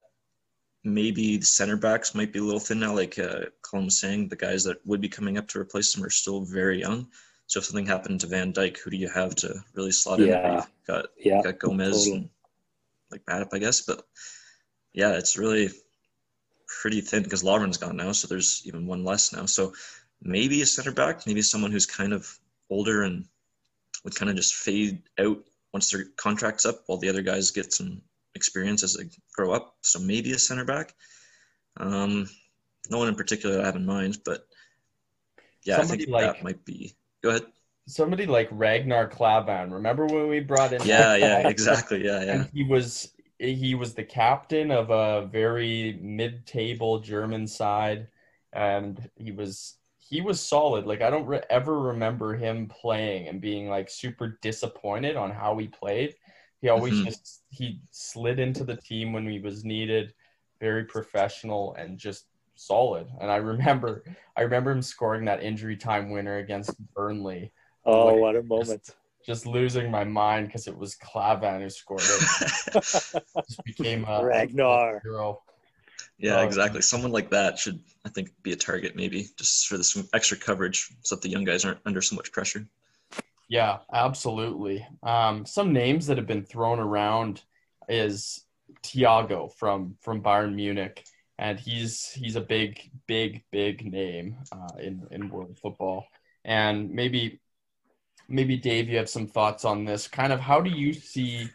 [0.86, 4.30] maybe the center backs might be a little thin now, like uh, Colin was saying.
[4.30, 7.08] The guys that would be coming up to replace them are still very young.
[7.48, 10.30] So if something happened to Van Dijk, who do you have to really slot in?
[10.30, 10.54] Yeah.
[10.56, 12.18] You've got yeah, got Gomez totally.
[12.18, 12.30] and
[13.12, 13.82] like Matip, I guess.
[13.82, 14.06] But
[14.94, 15.70] yeah, it's really
[16.82, 19.46] pretty thin because Lovren's gone now, so there's even one less now.
[19.46, 19.74] So
[20.22, 22.28] maybe a center back, maybe someone who's kind of
[22.70, 23.26] older and
[24.04, 25.38] would kind of just fade out
[25.74, 28.02] once their contract's up while the other guys get some
[28.36, 29.76] experience as they grow up.
[29.82, 30.94] So maybe a center back.
[31.78, 32.30] Um,
[32.90, 34.48] no one in particular I have in mind, but
[35.64, 36.96] yeah, somebody I think like, that might be.
[37.24, 37.46] Go ahead.
[37.88, 39.72] Somebody like Ragnar Klavan.
[39.72, 40.82] Remember when we brought in?
[40.86, 42.04] Yeah, yeah, exactly.
[42.06, 42.32] Yeah, yeah.
[42.34, 48.08] And he was he was the captain of a very mid-table German side,
[48.54, 50.86] and he was he was solid.
[50.86, 55.58] Like I don't re- ever remember him playing and being like super disappointed on how
[55.58, 56.16] he played.
[56.66, 57.06] He always mm-hmm.
[57.06, 60.16] just he slid into the team when he was needed,
[60.60, 62.26] very professional and just
[62.56, 63.06] solid.
[63.22, 64.04] And I remember
[64.36, 67.52] I remember him scoring that injury time winner against Burnley.
[67.86, 68.90] Oh, like, what a moment
[69.24, 72.74] just losing my mind because it was Klavan who scored it.
[72.74, 75.02] just became a Ragnar.
[75.04, 75.44] Hero.
[76.18, 76.82] Yeah, um, exactly.
[76.82, 80.90] Someone like that should, I think, be a target maybe just for this extra coverage
[81.04, 82.66] so that the young guys aren't under so much pressure.
[83.48, 84.86] Yeah, absolutely.
[85.04, 87.44] Um, some names that have been thrown around
[87.88, 88.46] is
[88.84, 91.06] Thiago from from Bayern Munich,
[91.38, 96.08] and he's he's a big, big, big name uh, in in world football.
[96.44, 97.40] And maybe
[98.28, 100.08] maybe Dave, you have some thoughts on this.
[100.08, 101.50] Kind of how do you see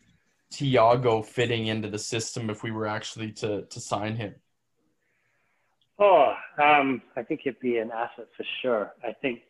[0.52, 4.36] Thiago fitting into the system if we were actually to to sign him?
[5.98, 8.94] Oh, um, I think he'd be an asset for sure.
[9.04, 9.42] I think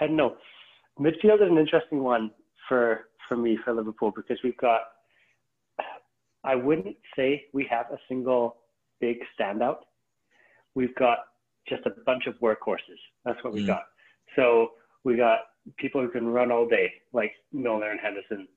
[0.00, 0.36] I don't know.
[0.98, 2.30] Midfield is an interesting one
[2.68, 4.80] for for me for Liverpool because we've got.
[6.42, 8.56] I wouldn't say we have a single
[8.98, 9.80] big standout.
[10.74, 11.18] We've got
[11.68, 12.98] just a bunch of workhorses.
[13.24, 13.68] That's what we've mm.
[13.68, 13.82] got.
[14.36, 14.70] So
[15.04, 15.40] we got
[15.76, 18.48] people who can run all day, like Milner and Henderson,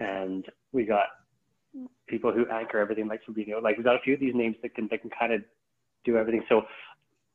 [0.00, 1.06] and we got
[2.08, 3.62] people who anchor everything, like Fabinho.
[3.62, 5.42] Like we've got a few of these names that can that can kind of
[6.04, 6.44] do everything.
[6.48, 6.62] So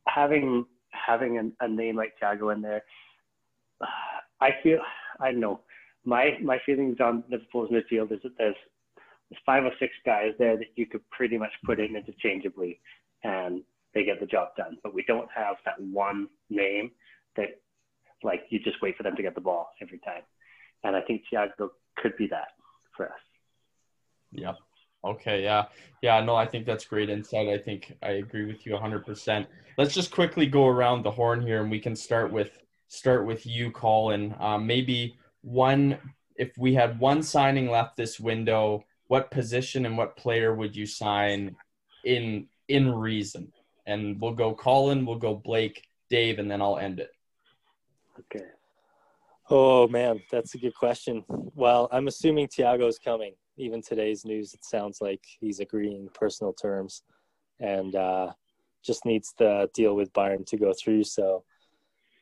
[0.07, 2.83] having having a, a name like Thiago in there,
[4.41, 4.79] I feel
[5.19, 5.61] I don't know.
[6.05, 8.55] My my feelings on Liverpool's midfield is that there's
[9.29, 12.79] there's five or six guys there that you could pretty much put in interchangeably,
[13.23, 13.61] and
[13.93, 14.77] they get the job done.
[14.83, 16.91] But we don't have that one name
[17.35, 17.59] that
[18.23, 20.23] like you just wait for them to get the ball every time.
[20.83, 22.49] And I think Thiago could be that
[22.95, 23.19] for us.
[24.31, 24.53] Yeah.
[25.03, 25.43] Okay.
[25.43, 25.65] Yeah.
[26.01, 26.21] Yeah.
[26.21, 27.47] No, I think that's great insight.
[27.47, 29.45] I think I agree with you 100%.
[29.77, 33.45] Let's just quickly go around the horn here, and we can start with start with
[33.45, 34.35] you, Colin.
[34.39, 35.97] Um, maybe one
[36.35, 40.85] if we had one signing left this window, what position and what player would you
[40.85, 41.55] sign
[42.05, 43.51] in in reason?
[43.85, 47.11] And we'll go Colin, we'll go Blake, Dave, and then I'll end it.
[48.19, 48.45] Okay.
[49.49, 51.23] Oh man, that's a good question.
[51.27, 53.33] Well, I'm assuming Thiago's coming.
[53.57, 57.03] Even today's news, it sounds like he's agreeing personal terms,
[57.59, 58.31] and uh,
[58.83, 61.03] just needs the deal with Bayern to go through.
[61.03, 61.43] So,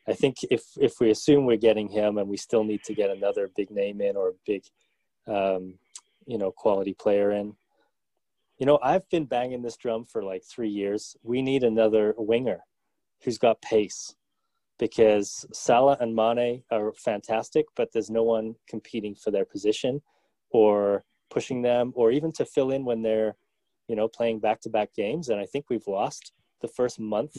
[0.08, 3.10] I think if if we assume we're getting him, and we still need to get
[3.10, 4.62] another big name in or a big,
[5.26, 5.74] um,
[6.26, 7.54] you know, quality player in.
[8.58, 11.16] You know, I've been banging this drum for like three years.
[11.22, 12.60] We need another winger
[13.22, 14.14] who's got pace
[14.78, 20.00] because Salah and Mane are fantastic, but there's no one competing for their position
[20.50, 23.36] or pushing them or even to fill in when they're,
[23.88, 25.28] you know, playing back-to-back games.
[25.28, 27.36] And I think we've lost the first month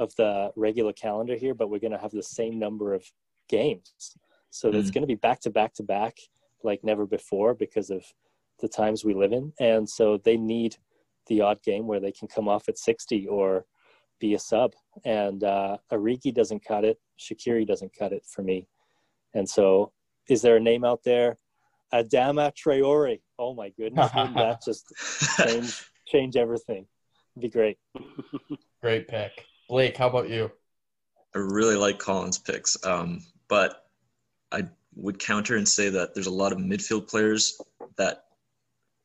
[0.00, 3.04] of the regular calendar here, but we're going to have the same number of
[3.48, 4.16] games.
[4.50, 4.74] So mm.
[4.74, 6.16] it's going to be back-to-back to back
[6.62, 8.04] like never before because of
[8.60, 9.52] the times we live in.
[9.60, 10.76] And so they need
[11.26, 13.64] the odd game where they can come off at 60 or
[14.18, 14.72] be a sub.
[15.04, 16.98] And uh, Origi doesn't cut it.
[17.18, 18.66] Shaqiri doesn't cut it for me.
[19.34, 19.92] And so,
[20.28, 21.38] is there a name out there?
[21.92, 23.20] Adama Traore.
[23.38, 24.86] Oh my goodness, wouldn't that just
[25.36, 26.86] change change everything?
[27.36, 27.78] It'd be great.
[28.82, 29.96] Great pick, Blake.
[29.96, 30.50] How about you?
[31.32, 33.86] I really like Colin's picks, um, but
[34.50, 34.64] I
[34.96, 37.60] would counter and say that there's a lot of midfield players
[37.96, 38.24] that,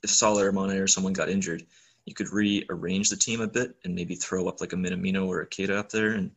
[0.01, 1.63] if Salah or Mane or someone got injured,
[2.05, 5.41] you could rearrange the team a bit and maybe throw up like a Minamino or
[5.41, 6.31] a Keita up there and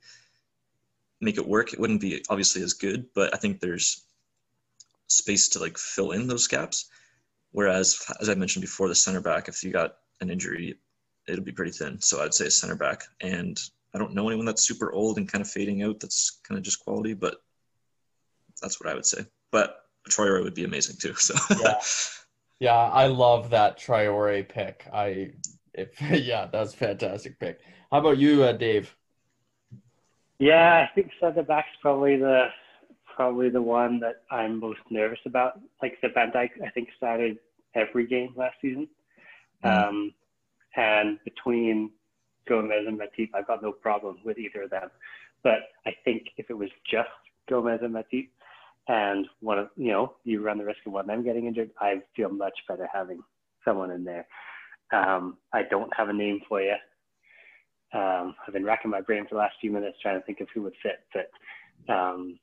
[1.22, 1.72] make it work.
[1.72, 4.02] It wouldn't be obviously as good, but I think there's
[5.06, 6.90] space to like fill in those gaps.
[7.52, 10.78] Whereas, as I mentioned before, the center back, if you got an injury,
[11.26, 11.98] it'll be pretty thin.
[12.02, 13.04] So I'd say a center back.
[13.22, 13.58] And
[13.98, 16.62] I don't know anyone that's super old and kind of fading out that's kind of
[16.62, 17.36] just quality, but
[18.62, 19.26] that's what I would say.
[19.50, 19.76] But
[20.08, 21.14] Traore would be amazing too.
[21.14, 21.80] So yeah.
[22.60, 24.86] Yeah, I love that Traore pick.
[24.92, 25.32] I
[25.74, 27.58] if yeah, that's fantastic pick.
[27.90, 28.94] How about you, uh, Dave?
[30.38, 32.46] Yeah, I think center back's probably the
[33.16, 35.60] probably the one that I'm most nervous about.
[35.82, 37.38] Like the Van Dijk, I think started
[37.74, 38.88] every game last season,
[39.64, 39.88] mm-hmm.
[39.88, 40.14] um,
[40.76, 41.90] and between
[42.48, 44.90] Gomez and Matip, I've got no problem with either of them.
[45.42, 47.08] But I think if it was just
[47.48, 48.28] Gomez and Matip,
[48.88, 51.70] and one of you know you run the risk of one of them getting injured,
[51.78, 53.20] I feel much better having
[53.64, 54.26] someone in there.
[54.92, 56.74] Um, I don't have a name for you.
[57.92, 60.48] Um, I've been racking my brain for the last few minutes trying to think of
[60.54, 61.00] who would fit.
[61.12, 62.38] But um,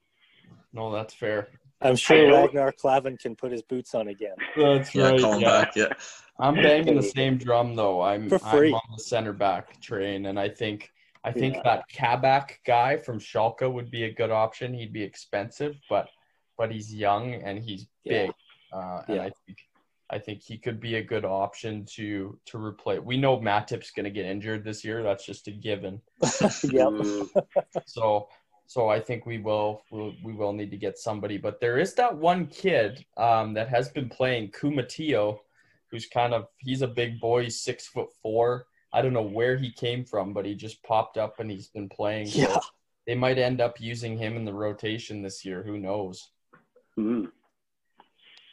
[0.73, 1.47] no, that's fair.
[1.85, 4.35] I'm sure Ragnar Klavan can put his boots on again.
[4.57, 5.21] That's yeah, right.
[5.21, 5.47] Call yeah.
[5.47, 5.75] back.
[5.75, 5.93] Yeah.
[6.39, 8.01] I'm banging the same drum though.
[8.01, 8.69] I'm, For free.
[8.69, 10.91] I'm on the center back train, and I think
[11.23, 11.61] I think yeah.
[11.63, 14.73] that Kabak guy from Schalke would be a good option.
[14.73, 16.09] He'd be expensive, but
[16.57, 18.31] but he's young and he's big,
[18.71, 18.77] yeah.
[18.77, 19.23] uh, and yeah.
[19.23, 19.57] I think
[20.09, 22.99] I think he could be a good option to to replace.
[22.99, 25.01] We know Matip's going to get injured this year.
[25.03, 26.01] That's just a given.
[26.63, 26.93] yep.
[27.85, 28.27] so
[28.67, 31.38] so I think we will we'll, we will need to get somebody.
[31.38, 35.39] But there is that one kid um, that has been playing Koumetio,
[35.91, 38.67] who's kind of he's a big boy, six foot four.
[38.91, 41.89] I don't know where he came from, but he just popped up and he's been
[41.89, 42.28] playing.
[42.30, 42.54] Yeah.
[42.54, 42.62] So
[43.06, 45.63] they might end up using him in the rotation this year.
[45.63, 46.32] Who knows?
[46.97, 47.25] Mm-hmm.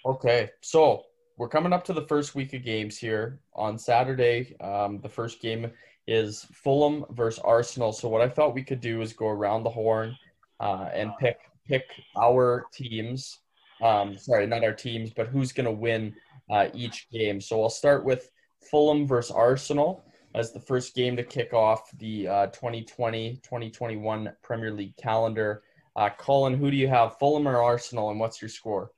[0.05, 1.05] Okay, so
[1.39, 4.57] we're coming up to the first week of games here on Saturday.
[4.61, 5.71] Um, the first game
[6.07, 7.93] is Fulham versus Arsenal.
[7.93, 10.17] So what I thought we could do is go around the horn
[10.61, 11.85] uh, and pick pick
[12.21, 13.39] our teams.
[13.83, 16.15] Um, sorry, not our teams, but who's going to win
[16.51, 17.41] uh, each game.
[17.41, 18.31] So I'll start with
[18.71, 24.97] Fulham versus Arsenal as the first game to kick off the uh, 2020-2021 Premier League
[24.97, 25.63] calendar.
[25.95, 28.93] Uh, Colin, who do you have, Fulham or Arsenal, and what's your score?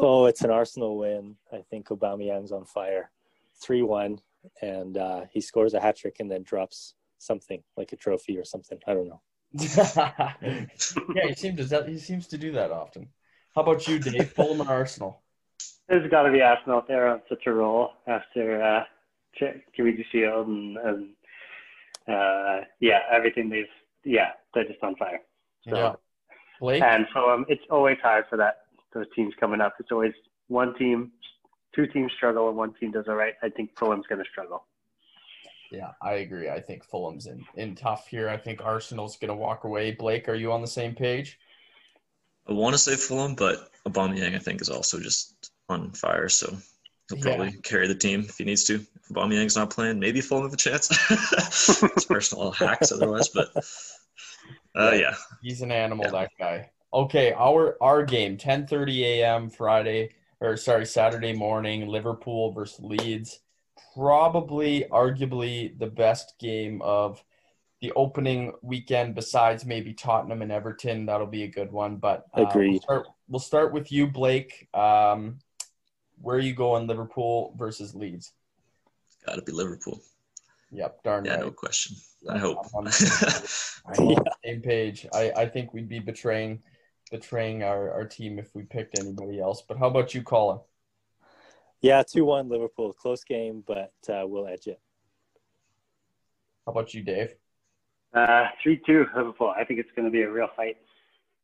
[0.00, 1.36] Oh, it's an Arsenal win.
[1.52, 3.10] I think Aubameyang's on fire,
[3.62, 4.20] three-one,
[4.62, 8.44] and uh, he scores a hat trick and then drops something like a trophy or
[8.44, 8.78] something.
[8.86, 9.20] I don't know.
[9.54, 13.08] yeah, he seems to he seems to do that often.
[13.54, 14.32] How about you, Dave?
[14.32, 15.22] Fulham or Arsenal?
[15.88, 16.82] There's got to be Arsenal.
[16.88, 18.84] They're on such a roll after uh,
[19.76, 21.08] Community Shield and, and
[22.08, 23.66] uh, yeah, everything they've
[24.04, 25.20] yeah, they're just on fire.
[25.68, 25.76] So.
[25.76, 25.92] Yeah.
[26.60, 26.82] Blake?
[26.82, 28.58] And so um, it's always hard for that
[28.92, 29.74] those teams coming up.
[29.80, 30.12] It's always
[30.48, 31.12] one team,
[31.74, 33.34] two teams struggle, and one team does all right.
[33.42, 34.64] I think Fulham's going to struggle.
[35.70, 36.48] Yeah, I agree.
[36.48, 38.28] I think Fulham's in, in tough here.
[38.28, 39.92] I think Arsenal's going to walk away.
[39.92, 41.38] Blake, are you on the same page?
[42.46, 46.28] I want to say Fulham, but Aubameyang I think is also just on fire.
[46.28, 46.54] So
[47.08, 47.60] he'll probably yeah.
[47.62, 48.74] carry the team if he needs to.
[48.74, 50.90] If Aubameyang's not playing, maybe Fulham have a chance.
[51.10, 53.50] it's personal hacks otherwise, but
[54.76, 55.14] uh, yeah.
[55.42, 56.10] He's an animal, yeah.
[56.12, 56.70] that guy.
[56.92, 59.50] Okay, our our game, 10:30 a.m.
[59.50, 60.10] Friday
[60.44, 63.40] or sorry, Saturday morning, Liverpool versus Leeds.
[63.94, 67.22] Probably arguably the best game of
[67.80, 71.06] the opening weekend besides maybe Tottenham and Everton.
[71.06, 72.70] That'll be a good one, but uh, Agreed.
[72.70, 74.68] We'll start, we'll start with you, Blake.
[74.74, 75.38] Um,
[76.20, 78.32] where are you going, Liverpool versus Leeds?
[79.26, 80.00] Got to be Liverpool.
[80.72, 81.40] Yep, darn Yeah, right.
[81.40, 81.96] no question.
[82.28, 82.58] I hope.
[82.58, 82.92] I'm on the
[84.44, 85.06] same page.
[85.14, 86.62] I, I think we'd be betraying
[87.10, 89.62] betraying our, our team if we picked anybody else.
[89.66, 90.58] But how about you, Colin?
[91.80, 94.80] Yeah, two one Liverpool, close game, but uh, we'll edge it.
[96.64, 97.34] How about you, Dave?
[98.14, 99.52] Uh, three two Liverpool.
[99.54, 100.76] I think it's going to be a real fight.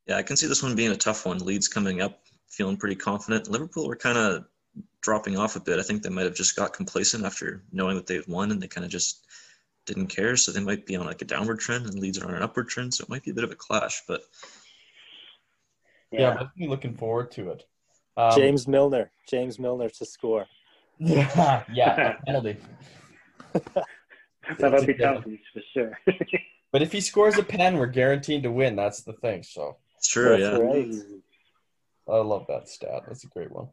[0.06, 1.38] yeah, I can see this one being a tough one.
[1.38, 3.50] Leeds coming up, feeling pretty confident.
[3.50, 4.44] Liverpool were kind of
[5.02, 5.78] dropping off a bit.
[5.78, 8.68] I think they might have just got complacent after knowing that they've won, and they
[8.68, 9.26] kind of just
[9.84, 10.36] didn't care.
[10.36, 12.68] So they might be on like a downward trend, and Leeds are on an upward
[12.68, 12.94] trend.
[12.94, 14.02] So it might be a bit of a clash.
[14.08, 14.22] But
[16.10, 16.28] Yeah, Yeah.
[16.30, 17.64] I'm definitely looking forward to it.
[18.16, 20.46] Um, James Milner, James Milner to score.
[20.98, 22.56] Yeah, yeah, penalty.
[24.58, 25.98] That'll be tough for sure.
[26.72, 28.76] But if he scores a pen, we're guaranteed to win.
[28.76, 29.42] That's the thing.
[29.42, 30.64] So it's true, That's yeah.
[30.64, 30.94] right.
[32.08, 33.02] I love that stat.
[33.08, 33.68] That's a great one.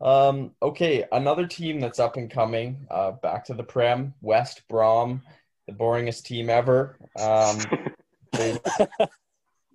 [0.00, 2.86] Um, okay, another team that's up and coming.
[2.90, 5.22] Uh, back to the Prem, West Brom,
[5.66, 6.98] the boringest team ever.
[7.18, 7.58] Um,
[8.32, 8.58] they,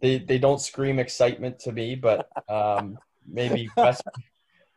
[0.01, 2.97] they they don't scream excitement to me, but um,
[3.27, 4.03] maybe West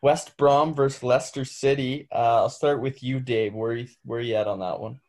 [0.01, 2.07] West Brom versus Leicester City.
[2.11, 3.53] Uh, I'll start with you, Dave.
[3.53, 4.99] Where you where you at on that one?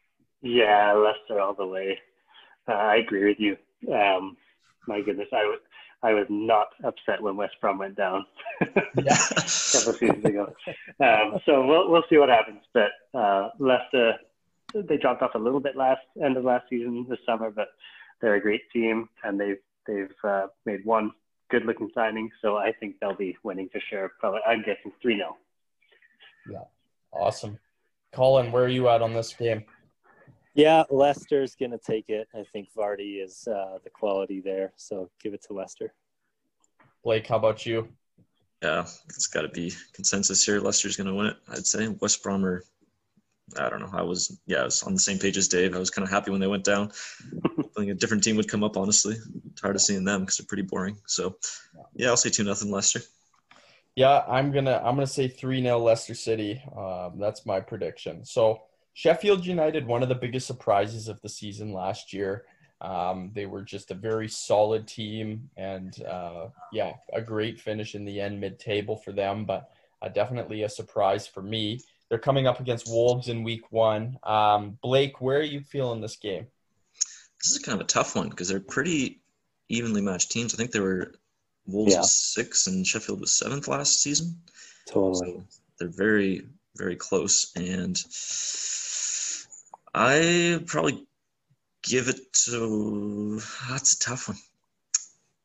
[0.43, 1.99] yeah, Leicester all the way.
[2.69, 3.57] Uh, I agree with you.
[3.93, 4.37] Um,
[4.87, 5.61] my goodness, I was
[6.03, 8.25] I was not upset when West Brom went down.
[8.97, 9.14] Yeah.
[9.14, 10.55] couple of seasons ago.
[11.01, 12.62] Um, so we'll we'll see what happens.
[12.73, 14.14] But uh, Leicester,
[14.75, 17.69] they dropped off a little bit last end of last season this summer, but
[18.21, 21.12] they're a great team and they've they've uh, made one
[21.51, 22.30] good looking signing.
[22.43, 24.12] So I think they'll be winning for sure.
[24.20, 25.37] Probably I'm guessing three 0
[26.51, 26.59] Yeah,
[27.12, 27.59] Awesome,
[28.12, 28.53] Colin.
[28.53, 29.64] Where are you at on this game?
[30.55, 32.28] Yeah, Leicester's gonna take it.
[32.34, 35.93] I think Vardy is uh, the quality there, so give it to Leicester.
[37.05, 37.89] Blake, how about you?
[38.62, 40.61] Yeah, it's got to be consensus here.
[40.61, 41.37] Leicester's going to win it.
[41.49, 42.64] I'd say West Brom are.
[43.61, 43.91] I don't know.
[43.93, 45.76] I was yeah, I was on the same page as Dave.
[45.76, 46.91] I was kind of happy when they went down.
[47.77, 48.77] Hoping a different team would come up.
[48.77, 49.16] Honestly,
[49.55, 50.97] tired of seeing them because they're pretty boring.
[51.07, 51.37] So
[51.95, 53.01] yeah, I'll say two nothing Leicester.
[53.95, 56.62] Yeah, I'm gonna I'm gonna say three 0 Leicester City.
[56.77, 58.24] Um, that's my prediction.
[58.24, 58.62] So
[58.95, 62.45] Sheffield United, one of the biggest surprises of the season last year.
[62.81, 68.05] Um, they were just a very solid team, and uh, yeah, a great finish in
[68.05, 69.70] the end, mid table for them, but
[70.03, 71.81] uh, definitely a surprise for me.
[72.09, 74.18] They're coming up against Wolves in Week One.
[74.22, 76.47] Um, Blake, where are you feeling this game?
[77.43, 79.20] This is kind of a tough one because they're pretty
[79.68, 80.55] evenly matched teams.
[80.55, 81.14] I think they were
[81.66, 82.01] Wolves Yeah.
[82.01, 84.41] was six and Sheffield was seventh last season.
[84.87, 85.32] Totally.
[85.32, 85.45] So
[85.78, 87.53] they're very, very close.
[87.57, 87.97] And
[89.95, 91.07] I probably
[91.82, 93.41] give it to.
[93.68, 94.39] That's a tough one.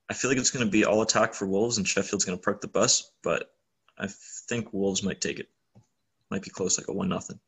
[0.09, 2.43] I feel like it's going to be all attack for Wolves, and Sheffield's going to
[2.43, 3.11] park the bus.
[3.23, 3.53] But
[3.97, 4.07] I
[4.49, 5.49] think Wolves might take it.
[6.29, 7.39] Might be close, like a one nothing.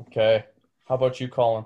[0.00, 0.44] Okay,
[0.86, 1.64] how about you, Colin?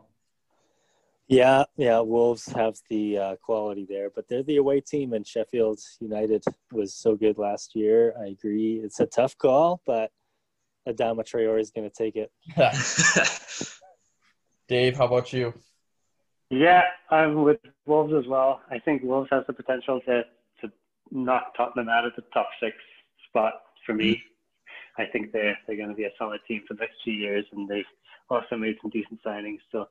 [1.30, 2.00] Yeah, yeah.
[2.00, 6.92] Wolves have the uh, quality there, but they're the away team, and Sheffield United was
[6.92, 8.14] so good last year.
[8.20, 8.80] I agree.
[8.82, 10.10] It's a tough call, but
[10.88, 12.32] Adama Traore is going to take it.
[14.68, 15.54] Dave, how about you?
[16.50, 18.60] Yeah, I'm with Wolves as well.
[18.68, 20.24] I think Wolves has the potential to
[20.62, 20.72] to
[21.12, 22.74] knock Tottenham out of the top six
[23.28, 23.52] spot
[23.86, 24.20] for me.
[24.98, 27.44] I think they're they're going to be a solid team for the next few years,
[27.52, 27.84] and they've
[28.30, 29.58] also made some decent signings.
[29.70, 29.86] So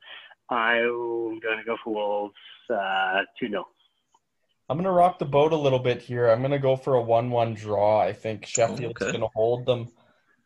[0.50, 2.36] I'm going to go for Wolves
[2.70, 3.66] uh, two 0
[4.70, 6.30] I'm gonna rock the boat a little bit here.
[6.30, 8.00] I'm gonna go for a one-one draw.
[8.00, 9.12] I think Sheffield's okay.
[9.12, 9.88] gonna hold them.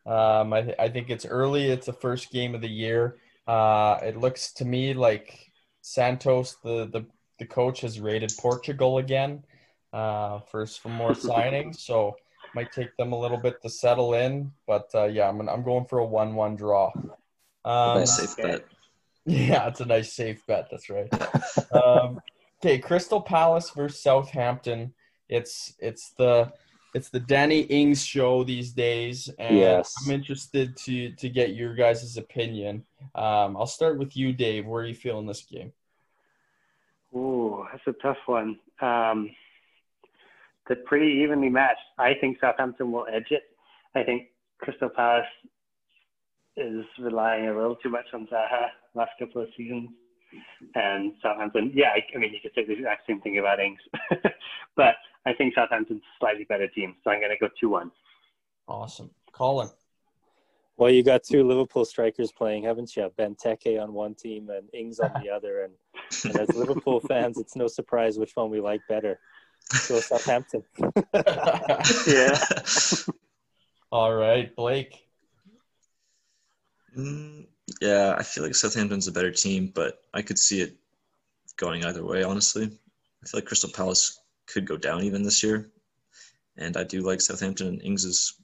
[0.06, 1.66] Um, I, th- I think it's early.
[1.66, 3.16] It's the first game of the year.
[3.46, 5.52] Uh, it looks to me like
[5.82, 7.04] Santos, the the,
[7.38, 9.44] the coach, has rated Portugal again
[9.92, 11.80] uh, for some more signings.
[11.80, 12.16] So
[12.54, 14.52] might take them a little bit to settle in.
[14.66, 16.92] But uh, yeah, I'm I'm going for a one-one draw.
[17.66, 18.64] Um, nice safe bet.
[19.26, 20.68] yeah, it's a nice safe bet.
[20.70, 21.08] That's right.
[21.72, 22.20] um,
[22.62, 24.92] okay, Crystal Palace versus Southampton.
[25.28, 26.52] It's it's the
[26.94, 29.94] it's the Danny Ings show these days, and Yes.
[30.04, 32.84] I'm interested to to get your guys' opinion.
[33.14, 34.66] Um, I'll start with you, Dave.
[34.66, 35.72] Where are you feeling this game?
[37.14, 38.58] Ooh, that's a tough one.
[38.80, 39.30] Um,
[40.66, 41.80] they're pretty evenly matched.
[41.98, 43.42] I think Southampton will edge it.
[43.94, 45.24] I think Crystal Palace
[46.56, 49.90] is relying a little too much on Zaha last couple of seasons.
[50.74, 53.78] And Southampton, yeah, I, I mean, you could say the exact same thing about Ings.
[54.76, 57.92] but I think Southampton's a slightly better team, so I'm going to go two one.
[58.66, 59.68] Awesome, Colin.
[60.76, 63.08] Well, you got two Liverpool strikers playing, haven't you?
[63.16, 65.62] Benteke on one team and Ings on the other.
[65.62, 65.72] And,
[66.24, 69.20] and as Liverpool fans, it's no surprise which one we like better.
[69.88, 70.64] Go Southampton.
[72.08, 72.38] Yeah.
[73.92, 75.06] All right, Blake.
[76.98, 77.46] Mm,
[77.80, 80.76] yeah, I feel like Southampton's a better team, but I could see it
[81.56, 82.64] going either way, honestly.
[82.64, 85.70] I feel like Crystal Palace could go down even this year.
[86.56, 88.34] And I do like Southampton Ings is,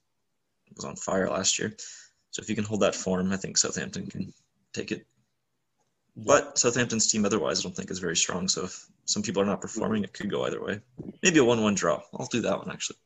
[0.75, 1.77] was on fire last year.
[2.31, 4.33] So if you can hold that form, I think Southampton can
[4.73, 5.07] take it.
[6.17, 8.49] But Southampton's team otherwise I don't think is very strong.
[8.49, 10.81] So if some people are not performing, it could go either way.
[11.23, 12.01] Maybe a one-one draw.
[12.19, 12.99] I'll do that one actually.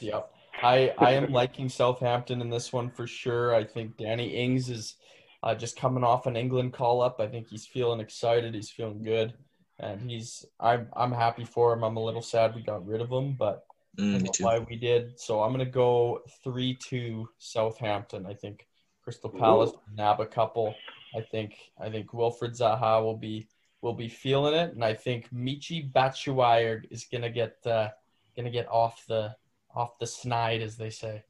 [0.00, 0.30] Yep.
[0.62, 3.54] I I am liking Southampton in this one for sure.
[3.54, 4.96] I think Danny Ings is
[5.42, 7.20] uh, just coming off an England call up.
[7.20, 8.54] I think he's feeling excited.
[8.54, 9.34] He's feeling good,
[9.78, 11.84] and he's I'm I'm happy for him.
[11.84, 13.64] I'm a little sad we got rid of him, but
[13.98, 15.18] I Mm, me know why we did.
[15.18, 18.26] So I'm gonna go three two Southampton.
[18.26, 18.66] I think
[19.02, 20.74] Crystal Palace nab a couple.
[21.16, 23.48] I think I think Wilfried Zaha will be
[23.80, 27.88] will be feeling it, and I think Michi Batshuayi is gonna get uh,
[28.36, 29.34] gonna get off the
[29.74, 31.22] off the snide, as they say.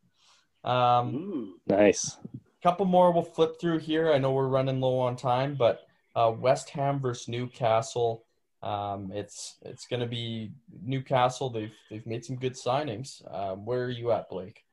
[0.64, 1.60] Um, Ooh.
[1.66, 2.16] nice.
[2.62, 4.12] Couple more we'll flip through here.
[4.12, 5.86] I know we're running low on time, but
[6.16, 8.24] uh, West Ham versus Newcastle.
[8.62, 10.50] Um, it's it's going to be
[10.82, 11.48] Newcastle.
[11.50, 13.22] They've they've made some good signings.
[13.32, 14.64] Um, where are you at, Blake?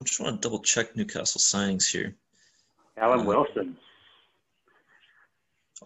[0.00, 2.14] I just want to double check Newcastle signings here.
[2.98, 3.76] Alan Uh, Wilson.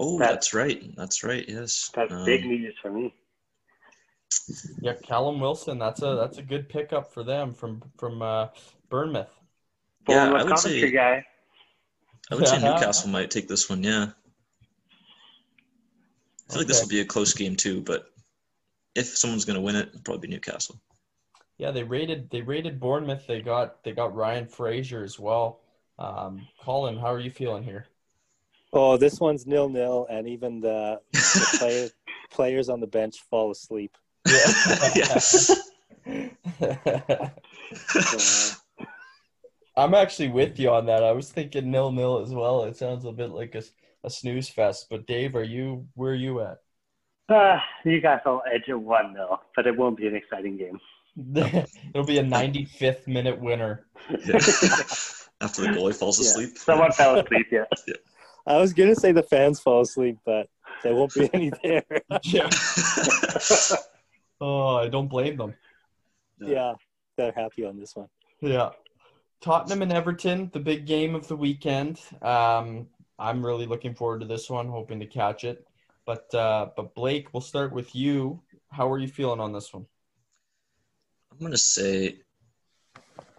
[0.00, 0.94] Oh, That- that's right.
[0.96, 1.44] That's right.
[1.48, 1.90] Yes.
[1.94, 3.14] That's Um, big news for me.
[4.80, 5.78] Yeah, Callum Wilson.
[5.78, 8.48] That's a that's a good pickup for them from from uh,
[8.90, 9.30] Bournemouth.
[10.08, 11.24] Yeah, I would say- guy.
[12.30, 13.82] I would say Newcastle might take this one.
[13.82, 14.08] Yeah.
[16.48, 16.84] I feel like this Okay.
[16.84, 18.10] will be a close game too, but
[18.94, 20.80] if someone's going to win it, it'll probably be Newcastle.
[21.58, 23.26] Yeah, they rated they rated Bournemouth.
[23.26, 25.60] They got they got Ryan Fraser as well.
[25.98, 27.86] Um, Colin, how are you feeling here?
[28.72, 31.88] Oh, this one's nil nil, and even the, the player,
[32.30, 33.96] players on the bench fall asleep.
[34.26, 35.50] yes.
[36.64, 37.28] Uh,
[39.78, 41.04] I'm actually with you on that.
[41.04, 42.64] I was thinking nil nil as well.
[42.64, 43.62] It sounds a bit like a,
[44.04, 44.86] a snooze fest.
[44.90, 46.58] But Dave, are you where are you at?
[47.28, 50.80] uh, you guys will edge it 1 0, but it won't be an exciting game.
[51.94, 53.86] It'll be a 95th minute winner.
[54.10, 54.36] Yeah.
[55.40, 56.30] After the goalie falls Yeah.
[56.30, 56.58] asleep.
[56.58, 57.64] Someone fell asleep, yeah.
[58.46, 60.48] I was gonna say the fans fall asleep, but
[60.82, 61.84] there won't be any there.
[62.24, 62.48] Yeah.
[64.40, 65.54] Oh, I don't blame them.
[66.40, 66.74] yeah,
[67.16, 68.08] they're happy on this one.
[68.40, 68.70] Yeah.
[69.40, 72.00] Tottenham and Everton, the big game of the weekend.
[72.22, 75.66] Um, I'm really looking forward to this one, hoping to catch it.
[76.06, 78.40] But uh, but Blake, we'll start with you.
[78.70, 79.86] How are you feeling on this one?
[81.30, 82.20] I'm going to say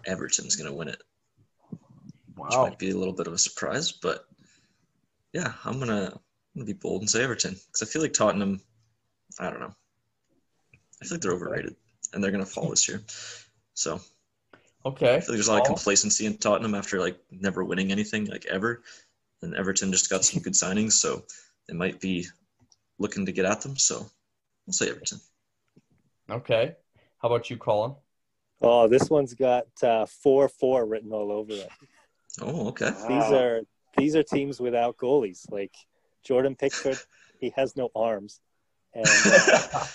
[0.05, 1.01] Everton's going to win it,
[2.35, 2.45] wow.
[2.45, 4.25] which might be a little bit of a surprise, but
[5.33, 8.13] yeah, I'm going to I'm gonna be bold and say Everton because I feel like
[8.13, 8.61] Tottenham,
[9.39, 9.75] I don't know.
[11.01, 11.75] I feel like they're overrated
[12.13, 13.01] and they're going to fall this year.
[13.73, 14.01] So
[14.85, 15.15] Okay.
[15.15, 18.25] I feel like there's a lot of complacency in Tottenham after like never winning anything
[18.25, 18.81] like ever.
[19.41, 21.23] And Everton just got some good signings, so
[21.67, 22.27] they might be
[22.97, 23.77] looking to get at them.
[23.77, 24.05] So
[24.67, 25.19] I'll say Everton.
[26.29, 26.75] Okay.
[27.21, 27.95] How about you, Colin?
[28.61, 31.69] Oh, this one's got uh, four four written all over it.
[32.41, 32.91] Oh, okay.
[33.07, 33.61] These are
[33.97, 35.49] these are teams without goalies.
[35.49, 35.73] Like
[36.23, 36.97] Jordan Pickford,
[37.39, 38.41] he has no arms,
[38.93, 39.85] and uh,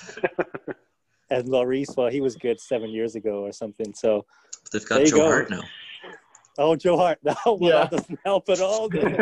[1.31, 3.93] and Lloris, well, he was good seven years ago or something.
[3.95, 4.25] So
[4.65, 5.25] But they've got Joe go.
[5.27, 5.63] Hart now.
[6.59, 7.85] oh, Joe Hart, no, well, Yeah.
[7.85, 8.91] that doesn't help at all.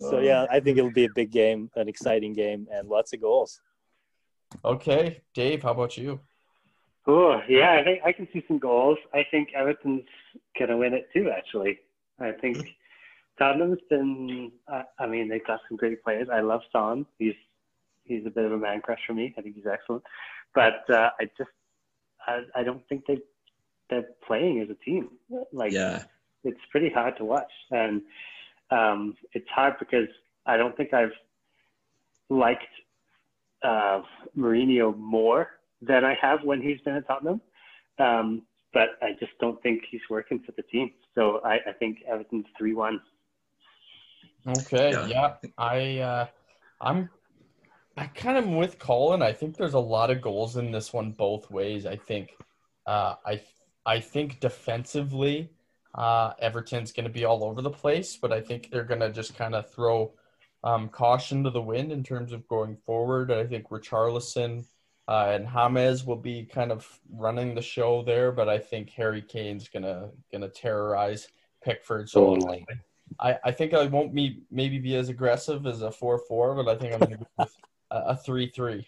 [0.00, 3.20] so yeah, I think it'll be a big game, an exciting game, and lots of
[3.20, 3.60] goals.
[4.64, 5.20] Okay.
[5.34, 6.20] Dave, how about you?
[7.06, 8.98] Oh, yeah, I think I can see some goals.
[9.14, 10.04] I think Everton's
[10.58, 11.78] going to win it too, actually.
[12.18, 12.76] I think
[13.38, 16.28] Tottenham's been, uh, I mean, they've got some great players.
[16.30, 17.06] I love Son.
[17.18, 17.34] He's
[18.04, 19.32] he's a bit of a man crush for me.
[19.38, 20.02] I think he's excellent.
[20.54, 21.50] But uh, I just,
[22.30, 23.18] I, I don't think they,
[23.88, 25.10] they're playing as a team.
[25.52, 26.04] Like, Yeah.
[26.44, 27.52] it's pretty hard to watch.
[27.70, 28.02] And
[28.70, 30.08] um, it's hard because
[30.46, 31.12] I don't think I've
[32.28, 32.62] liked
[33.62, 34.02] uh,
[34.36, 35.48] Mourinho more
[35.82, 37.40] than I have when he's been at Tottenham.
[37.98, 40.92] Um, but I just don't think he's working for the team.
[41.14, 43.00] So I, I think Everton's 3 1.
[44.48, 44.92] Okay.
[44.92, 45.06] Yeah.
[45.08, 45.34] Yeah.
[45.58, 46.26] I uh,
[46.80, 47.10] I'm
[48.00, 49.20] I kind of am with Colin.
[49.20, 51.84] I think there's a lot of goals in this one both ways.
[51.84, 52.34] I think
[52.86, 53.42] uh, I
[53.84, 55.50] I think defensively
[55.94, 59.12] uh, Everton's going to be all over the place, but I think they're going to
[59.12, 60.14] just kind of throw
[60.64, 63.30] um, caution to the wind in terms of going forward.
[63.30, 64.64] I think Richarlison
[65.06, 69.20] uh, and James will be kind of running the show there, but I think Harry
[69.20, 71.28] Kane's gonna gonna terrorize
[71.62, 72.08] Pickford.
[72.08, 72.66] So Totally.
[73.18, 76.66] I, I think I won't be maybe be as aggressive as a four four, but
[76.66, 77.56] I think I'm gonna go with
[77.90, 78.86] a, three three.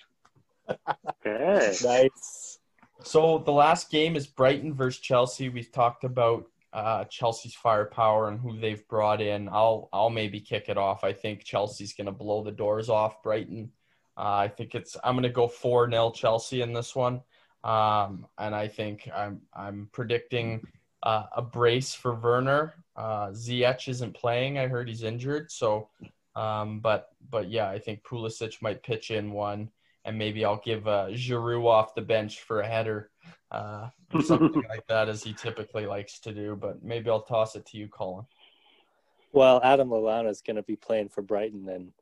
[0.68, 1.76] Okay.
[1.84, 2.58] Nice.
[3.04, 5.48] So the last game is Brighton versus Chelsea.
[5.48, 9.48] We've talked about uh, Chelsea's firepower and who they've brought in.
[9.48, 11.04] I'll I'll maybe kick it off.
[11.04, 13.70] I think Chelsea's going to blow the doors off Brighton.
[14.16, 17.20] Uh, I think it's I'm going to go four 0 Chelsea in this one,
[17.64, 20.62] um, and I think I'm I'm predicting
[21.02, 22.74] uh, a brace for Werner.
[22.94, 24.58] Uh, Ziyech isn't playing.
[24.58, 25.50] I heard he's injured.
[25.50, 25.88] So,
[26.34, 29.70] um, but but yeah, I think Pulisic might pitch in one
[30.04, 33.10] and maybe I'll give uh, Giroud off the bench for a header
[33.50, 36.56] uh, or something like that, as he typically likes to do.
[36.56, 38.26] But maybe I'll toss it to you, Colin.
[39.32, 41.92] Well, Adam Lallana is going to be playing for Brighton, and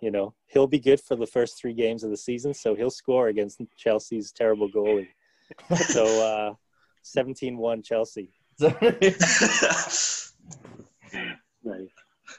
[0.00, 2.90] you know he'll be good for the first three games of the season, so he'll
[2.90, 5.08] score against Chelsea's terrible goalie.
[5.76, 6.54] so, uh,
[7.04, 8.32] 17-1 Chelsea.
[11.64, 11.88] Nice.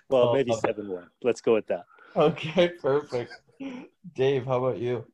[0.09, 0.59] Well, Oh, maybe oh.
[0.65, 1.09] seven one.
[1.23, 1.85] Let's go with that.
[2.15, 3.33] okay, perfect.
[4.15, 5.05] Dave, how about you?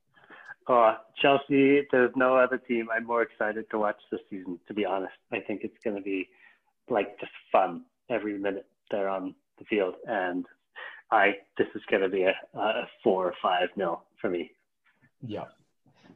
[0.67, 4.85] Oh, Chelsea, there's no other team I'm more excited to watch this season, to be
[4.85, 5.13] honest.
[5.31, 6.27] I think it's going to be
[6.89, 9.95] like just fun every minute they're on the field.
[10.07, 10.45] And
[11.11, 14.51] I, this is going to be a, a four or five nil for me.
[15.25, 15.45] Yeah,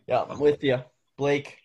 [0.07, 0.80] yeah, I'm with you,
[1.17, 1.57] Blake.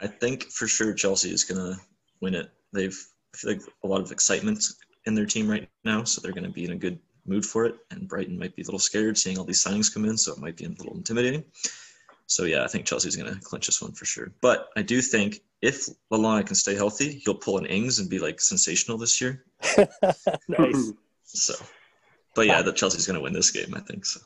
[0.00, 1.76] I think for sure Chelsea is gonna
[2.20, 2.50] win it.
[2.72, 2.98] They've
[3.34, 4.64] I feel like a lot of excitement
[5.06, 7.76] in their team right now, so they're gonna be in a good mood for it.
[7.90, 10.38] And Brighton might be a little scared seeing all these signings come in, so it
[10.38, 11.44] might be a little intimidating.
[12.26, 14.32] So yeah, I think Chelsea's gonna clinch this one for sure.
[14.40, 18.18] But I do think if Lallana can stay healthy, he'll pull an Ings and be
[18.18, 19.44] like sensational this year.
[20.48, 20.92] nice.
[21.24, 21.54] So,
[22.34, 23.74] but yeah, the Chelsea's gonna win this game.
[23.74, 24.20] I think so.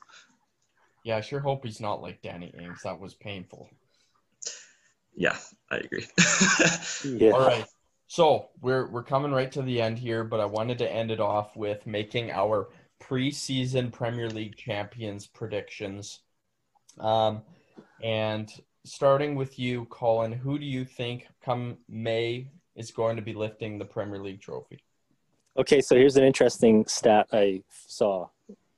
[1.04, 2.82] Yeah, I sure hope he's not like Danny Ings.
[2.82, 3.70] That was painful.
[5.14, 5.36] Yeah,
[5.70, 6.06] I agree.
[7.04, 7.30] Yeah.
[7.30, 7.64] All right.
[8.06, 11.20] So we're we're coming right to the end here, but I wanted to end it
[11.20, 12.68] off with making our
[13.02, 16.20] preseason Premier League champions predictions.
[16.98, 17.42] Um,
[18.02, 18.50] and
[18.84, 23.78] starting with you, Colin, who do you think come May is going to be lifting
[23.78, 24.78] the Premier League trophy?
[25.58, 28.28] Okay, so here's an interesting stat I saw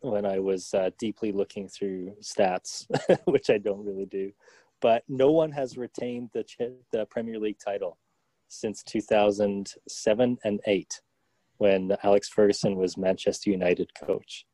[0.01, 2.87] when I was uh, deeply looking through stats,
[3.24, 4.33] which I don't really do.
[4.81, 6.45] But no one has retained the
[6.93, 7.99] the Premier League title
[8.49, 11.01] since 2007 and 8
[11.59, 14.47] when Alex Ferguson was Manchester United coach.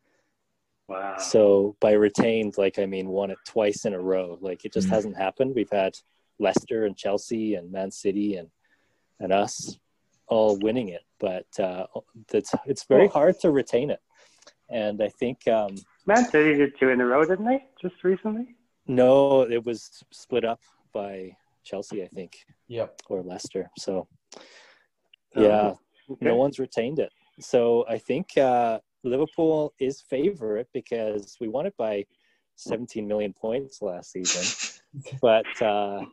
[0.88, 1.16] Wow.
[1.18, 4.38] So by retained, like I mean, won it twice in a row.
[4.40, 4.90] Like it just Mhm.
[4.92, 5.54] hasn't happened.
[5.54, 5.98] We've had
[6.38, 8.50] Leicester and Chelsea and Man City and
[9.20, 9.78] and us
[10.26, 11.86] all winning it, but uh,
[12.32, 14.00] it's it's very hard to retain it.
[14.68, 15.76] And I think um,
[16.06, 17.64] Man City did two in a row, didn't they?
[17.80, 18.56] Just recently?
[18.86, 20.60] no, it was split up
[20.92, 21.34] by
[21.64, 22.32] Chelsea, I think,
[22.68, 23.00] Yep.
[23.08, 23.70] or Leicester.
[23.78, 24.08] So
[25.36, 25.74] Oh, yeah,
[26.10, 26.26] Okay.
[26.26, 27.10] no one's retained it.
[27.40, 32.04] So I think uh, Liverpool is favorite because we won it by
[32.56, 34.44] 17 million points last season.
[35.22, 36.04] but uh,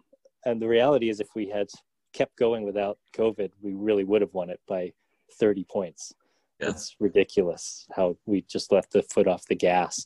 [0.45, 1.67] and the reality is, if we had
[2.13, 4.91] kept going without COVID, we really would have won it by
[5.39, 6.13] 30 points.
[6.59, 6.69] Yeah.
[6.69, 10.05] It's ridiculous how we just left the foot off the gas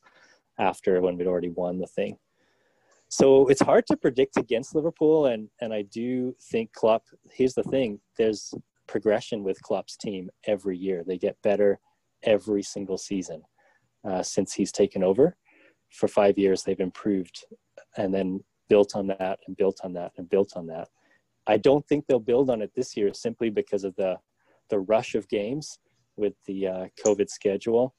[0.60, 2.18] after when we'd already won the thing.
[3.18, 7.04] So it's hard to predict against Liverpool, and and I do think Klopp.
[7.32, 8.54] Here's the thing: there's
[8.88, 11.02] progression with Klopp's team every year.
[11.08, 11.80] They get better
[12.24, 13.42] every single season
[14.04, 15.38] uh, since he's taken over.
[15.92, 17.46] For five years, they've improved,
[17.96, 20.90] and then built on that, and built on that, and built on that.
[21.48, 24.18] I don't think they'll build on it this year simply because of the
[24.70, 25.80] the rush of games
[26.18, 27.96] with the uh, COVID schedule,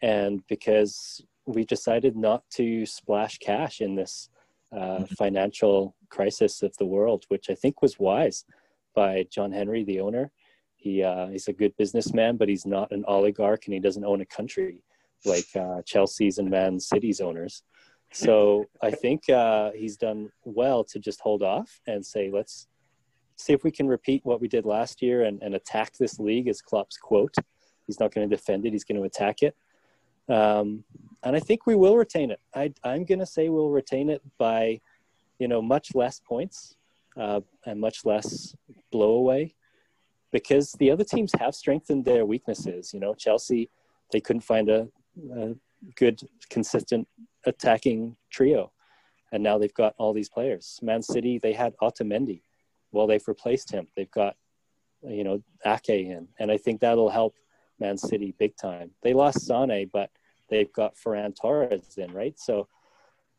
[0.00, 4.28] and because we decided not to splash cash in this
[4.76, 8.44] uh, financial crisis of the world, which I think was wise
[8.94, 10.30] by John Henry, the owner.
[10.76, 14.20] He uh, he's a good businessman, but he's not an oligarch, and he doesn't own
[14.20, 14.82] a country
[15.24, 17.62] like uh, Chelsea's and Man City's owners.
[18.12, 22.68] So I think uh, he's done well to just hold off and say, let's
[23.36, 26.46] see if we can repeat what we did last year and, and attack this league,
[26.46, 27.34] as Klopp's quote.
[27.86, 29.56] He's not going to defend it; he's going to attack it.
[30.28, 30.84] Um,
[31.22, 32.40] and I think we will retain it.
[32.54, 34.80] I, I'm going to say we'll retain it by,
[35.38, 36.76] you know, much less points
[37.16, 38.54] uh, and much less
[38.92, 39.54] blowaway,
[40.32, 42.92] because the other teams have strengthened their weaknesses.
[42.92, 43.70] You know, Chelsea,
[44.12, 44.88] they couldn't find a,
[45.36, 45.54] a
[45.96, 46.20] good,
[46.50, 47.06] consistent
[47.46, 48.72] attacking trio,
[49.32, 50.78] and now they've got all these players.
[50.82, 52.42] Man City, they had Otamendi.
[52.92, 53.88] Well, they've replaced him.
[53.96, 54.36] They've got,
[55.02, 57.34] you know, Ake in, and I think that'll help
[57.78, 58.90] Man City big time.
[59.02, 60.10] They lost Sane, but
[60.48, 62.38] they've got Ferran Torres in, right?
[62.38, 62.68] So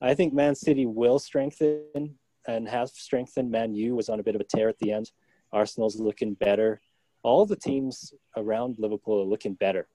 [0.02, 2.16] I think Man City will strengthen
[2.48, 3.52] and have strengthened.
[3.52, 5.12] Man U was on a bit of a tear at the end.
[5.52, 6.82] Arsenal's looking better.
[7.24, 9.88] All the teams around Liverpool are looking better,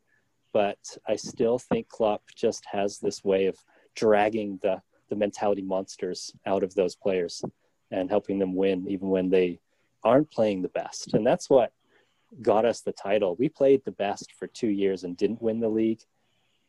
[0.53, 3.57] but I still think Klopp just has this way of
[3.95, 7.43] dragging the the mentality monsters out of those players
[7.91, 9.61] and helping them win even when they
[10.05, 11.15] aren't playing the best.
[11.15, 11.73] And that's what
[12.43, 13.37] got us the title.
[13.37, 16.03] We played the best for two years and didn't win the league.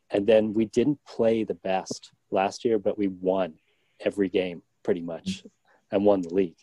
[0.09, 3.53] And then we didn't play the best last year, but we won
[3.99, 5.43] every game pretty much
[5.91, 6.57] and won the league.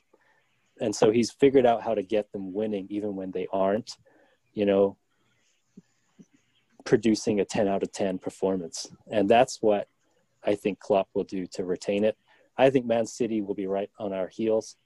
[0.80, 3.96] And so he's figured out how to get them winning even when they aren't,
[4.54, 4.96] you know,
[6.84, 8.88] producing a 10 out of 10 performance.
[9.10, 9.88] And that's what
[10.44, 12.16] I think Klopp will do to retain it.
[12.56, 14.76] I think Man City will be right on our heels.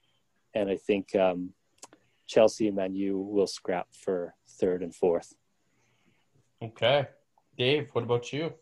[0.54, 1.50] And I think um,
[2.26, 5.34] Chelsea and Man U will scrap for third and fourth.
[6.62, 7.06] Okay.
[7.58, 8.52] Dave, what about you?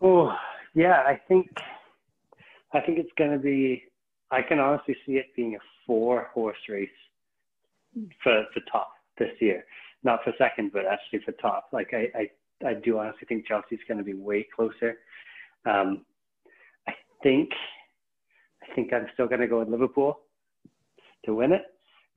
[0.00, 0.32] Oh,
[0.74, 1.48] yeah, I think
[2.72, 3.84] I think it's going to be.
[4.30, 6.88] I can honestly see it being a four horse race
[8.22, 9.64] for for top this year,
[10.04, 11.68] not for second, but actually for top.
[11.72, 12.28] Like I
[12.62, 14.98] I, I do honestly think Chelsea's going to be way closer.
[15.64, 16.04] Um,
[16.86, 16.92] I
[17.22, 17.50] think
[18.62, 20.20] I think I'm still going to go with Liverpool
[21.24, 21.62] to win it,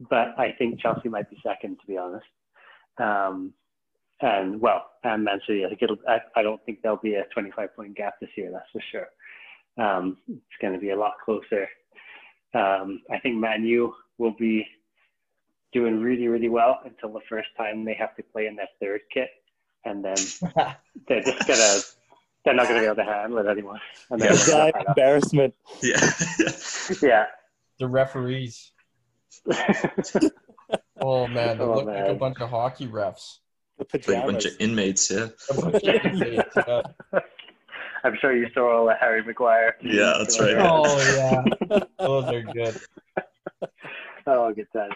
[0.09, 2.25] but I think Chelsea might be second to be honest.
[2.97, 3.53] Um,
[4.21, 5.65] and well, and Man City.
[5.65, 5.97] I think it'll.
[6.07, 8.51] I, I don't think there'll be a 25 point gap this year.
[8.51, 9.07] That's for sure.
[9.83, 11.67] Um, it's going to be a lot closer.
[12.53, 14.65] Um, I think Man U will be
[15.73, 19.01] doing really, really well until the first time they have to play in their third
[19.11, 19.29] kit,
[19.85, 20.15] and then
[21.07, 21.79] they're just gonna.
[22.43, 23.79] They're not going to be able to handle it anymore.
[24.09, 24.71] And Yeah.
[24.87, 25.53] Embarrassment.
[25.83, 26.11] Yeah.
[26.99, 27.25] yeah.
[27.77, 28.71] The referees.
[31.01, 33.39] Oh man, they Oh, look like a bunch of hockey refs.
[33.77, 35.29] The Like a bunch of inmates, yeah.
[35.49, 36.81] Of inmates, yeah.
[38.03, 39.75] I'm sure you saw all the Harry Maguire.
[39.81, 40.55] Yeah, that's right.
[40.59, 42.79] Oh yeah, those are good.
[44.27, 44.91] Oh, good time.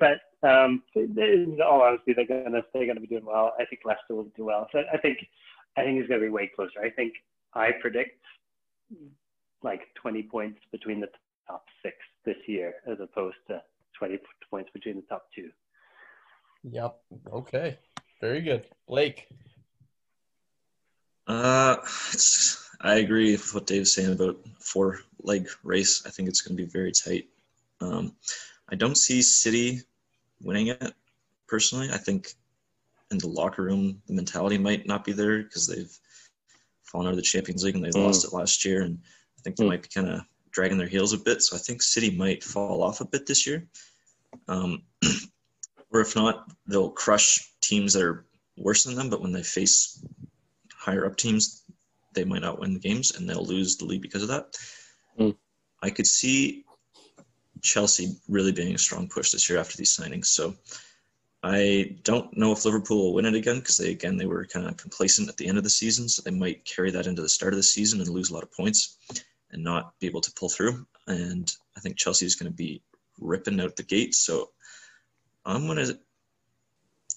[0.00, 3.54] But um, in all honesty, they're gonna they're gonna be doing well.
[3.58, 4.68] I think Leicester will do well.
[4.72, 5.18] So I think
[5.76, 6.80] I think it's gonna be way closer.
[6.82, 7.14] I think
[7.54, 8.20] I predict
[9.62, 11.06] like 20 points between the
[11.46, 13.62] top six this year, as opposed to
[13.98, 14.18] 20
[14.50, 15.50] points between the top two.
[16.64, 16.96] Yep.
[17.32, 17.78] Okay.
[18.20, 19.26] Very good, Blake.
[21.26, 21.76] Uh,
[22.12, 26.02] it's, I agree with what Dave's saying about four leg race.
[26.06, 27.28] I think it's going to be very tight.
[27.80, 28.14] Um,
[28.70, 29.80] I don't see City
[30.42, 30.92] winning it
[31.48, 31.88] personally.
[31.92, 32.34] I think
[33.10, 35.98] in the locker room, the mentality might not be there because they've
[36.82, 38.04] fallen out of the Champions League and they Mm.
[38.04, 38.98] lost it last year, and
[39.38, 39.68] I think they Mm.
[39.68, 40.20] might be kind of
[40.54, 41.42] dragging their heels a bit.
[41.42, 43.66] So I think City might fall off a bit this year.
[44.48, 44.82] Um,
[45.90, 48.24] or if not, they'll crush teams that are
[48.56, 49.10] worse than them.
[49.10, 50.02] But when they face
[50.72, 51.64] higher up teams,
[52.14, 54.54] they might not win the games and they'll lose the league because of that.
[55.18, 55.36] Mm.
[55.82, 56.64] I could see
[57.60, 60.26] Chelsea really being a strong push this year after these signings.
[60.26, 60.54] So
[61.42, 64.66] I don't know if Liverpool will win it again because they again they were kind
[64.66, 67.28] of complacent at the end of the season, so they might carry that into the
[67.28, 68.96] start of the season and lose a lot of points
[69.54, 70.86] and not be able to pull through.
[71.06, 72.82] And I think Chelsea is going to be
[73.18, 74.14] ripping out the gate.
[74.14, 74.50] So
[75.46, 75.94] I'm gonna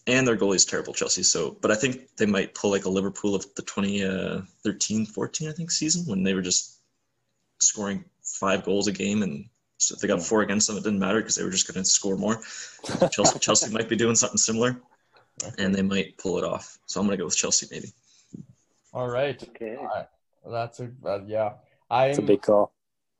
[0.08, 1.22] and their goalie is terrible, Chelsea.
[1.22, 5.52] So, but I think they might pull like a Liverpool of the 2013 14, I
[5.52, 6.80] think, season when they were just
[7.60, 9.22] scoring five goals a game.
[9.22, 11.68] And so if they got four against them, it didn't matter because they were just
[11.68, 12.42] going to score more.
[13.12, 14.82] Chelsea, Chelsea might be doing something similar
[15.58, 16.78] and they might pull it off.
[16.86, 17.92] So I'm going to go with Chelsea maybe.
[18.94, 19.42] All right.
[19.44, 19.78] Okay.
[20.50, 21.54] That's a uh, yeah.
[21.90, 22.74] I'm It's a big call.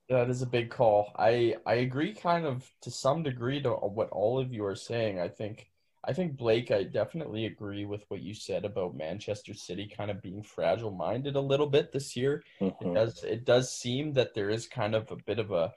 [0.10, 1.12] That is a big call.
[1.18, 5.20] I I agree kind of to some degree to what all of you are saying.
[5.20, 5.70] I think
[6.06, 10.22] I think Blake, I definitely agree with what you said about Manchester City kind of
[10.22, 12.44] being fragile minded a little bit this year.
[12.62, 12.94] It Mhm.
[12.94, 15.74] does it does seem that there is kind of a bit of a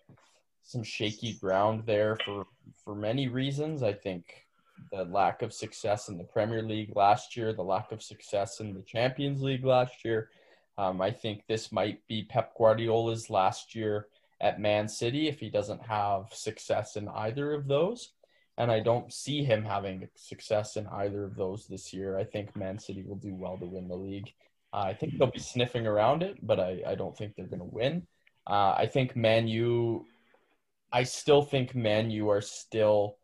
[0.62, 2.46] some shaky ground there for
[2.84, 3.82] for many reasons.
[3.82, 4.46] I think
[4.92, 8.74] the lack of success in the Premier League last year, the lack of success in
[8.74, 10.30] the Champions League last year.
[10.80, 14.06] Um, I think this might be Pep Guardiola's last year
[14.40, 18.12] at Man City if he doesn't have success in either of those.
[18.56, 22.18] And I don't see him having success in either of those this year.
[22.18, 24.32] I think Man City will do well to win the league.
[24.72, 27.60] Uh, I think they'll be sniffing around it, but I, I don't think they're going
[27.60, 28.06] to win.
[28.46, 30.06] Uh, I think Man U,
[30.90, 33.16] I still think Man U are still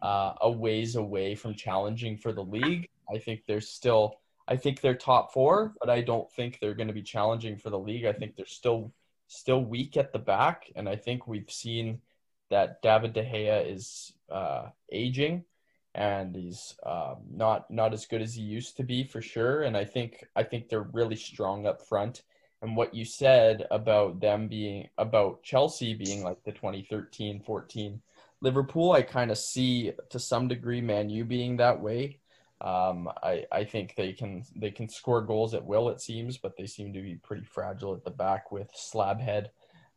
[0.00, 2.88] uh, a ways away from challenging for the league.
[3.14, 6.88] I think they're still, I think they're top four, but I don't think they're going
[6.88, 8.04] to be challenging for the league.
[8.04, 8.92] I think they're still
[9.28, 12.00] still weak at the back, and I think we've seen
[12.50, 15.44] that David De Gea is uh, aging,
[15.94, 19.62] and he's um, not not as good as he used to be for sure.
[19.62, 22.22] And I think I think they're really strong up front.
[22.62, 28.00] And what you said about them being about Chelsea being like the 2013 14
[28.40, 32.18] Liverpool, I kind of see to some degree Man U being that way.
[32.62, 36.56] Um, I, I think they can they can score goals at will it seems, but
[36.56, 39.48] they seem to be pretty fragile at the back with Slabhead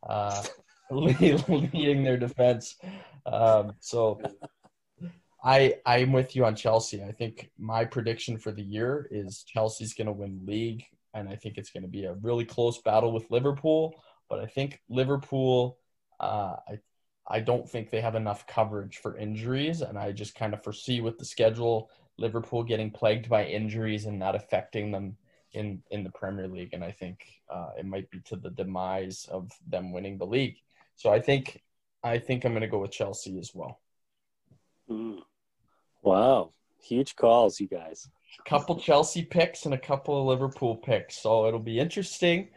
[0.08, 0.42] uh,
[0.90, 2.76] leading their defense.
[3.24, 4.20] Um, so
[5.44, 7.04] I I'm with you on Chelsea.
[7.04, 11.36] I think my prediction for the year is Chelsea's going to win league, and I
[11.36, 13.94] think it's going to be a really close battle with Liverpool.
[14.28, 15.78] But I think Liverpool,
[16.18, 16.78] uh, I
[17.28, 21.00] I don't think they have enough coverage for injuries, and I just kind of foresee
[21.00, 25.16] with the schedule Liverpool getting plagued by injuries and not affecting them
[25.52, 29.26] in in the Premier League, and I think uh, it might be to the demise
[29.30, 30.56] of them winning the league.
[30.96, 31.62] So I think
[32.02, 33.80] I think I'm going to go with Chelsea as well.
[34.90, 35.20] Mm.
[36.02, 36.52] Wow,
[36.82, 38.08] huge calls, you guys.
[38.38, 42.48] A couple Chelsea picks and a couple of Liverpool picks, so it'll be interesting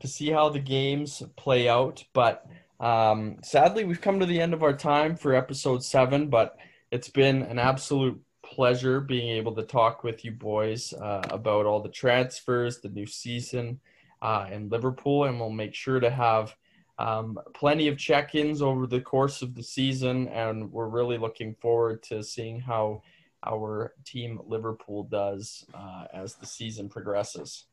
[0.00, 2.04] to see how the games play out.
[2.12, 2.46] But
[2.80, 6.28] um, sadly, we've come to the end of our time for episode seven.
[6.28, 6.56] But
[6.90, 11.80] it's been an absolute pleasure being able to talk with you boys uh, about all
[11.80, 13.78] the transfers, the new season,
[14.22, 15.24] uh, and Liverpool.
[15.24, 16.54] And we'll make sure to have
[16.98, 20.28] um, plenty of check ins over the course of the season.
[20.28, 23.02] And we're really looking forward to seeing how
[23.46, 27.66] our team Liverpool does uh, as the season progresses.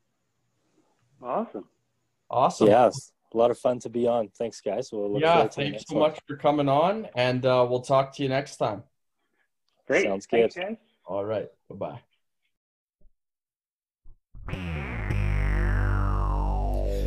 [1.22, 1.66] Awesome.
[2.30, 2.68] Awesome.
[2.68, 3.12] Yes.
[3.34, 4.30] A lot of fun to be on.
[4.38, 4.92] Thanks, guys.
[4.92, 6.12] We'll yeah, thanks so one.
[6.12, 8.84] much for coming on, and uh, we'll talk to you next time.
[9.88, 10.06] Great.
[10.06, 10.52] Sounds good.
[10.52, 11.50] Thanks, All right.
[11.70, 12.00] Bye bye.